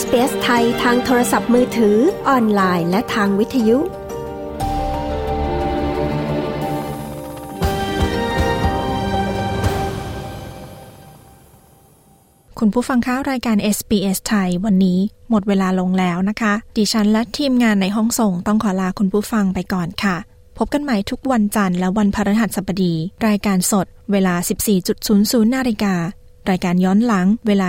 [0.02, 1.96] SBS ไทยทางโทรศัพท์มือถือ
[2.28, 3.78] ออนไลน์ และทางวิทยุ
[12.58, 14.98] คุณผู้ฟังคะรายการ SBS ไทยวันนี้
[15.30, 20.16] หมดเวลาลงแล้วนะคะ ดิฉันและทีมงานในห้องส่งต้องขอลาคุณผู้ฟังไปก่อนค่ะ
[20.58, 22.94] พบกันใหม่ทุกวันจันทร์และวันพฤหัสบดี
[23.26, 24.34] รายการสด เวลา
[24.94, 25.94] 14.00 นาฬิกา
[26.50, 27.68] รายการย้อนหลังเวลา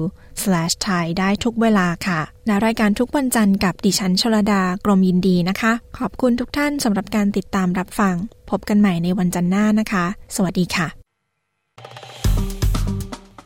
[0.86, 8.16] thai ได้ทุกเวลาค่ะและรายการทุกวันจันทร์กับดิฉันชลดากรมยินดีนะคะ ขอบคุณทุกท่านสำหรับการติดตามรับฟัง
[8.50, 10.88] พบกันใหม่ในวันจันทร์หน้านะคะ สวัสดีค่ะ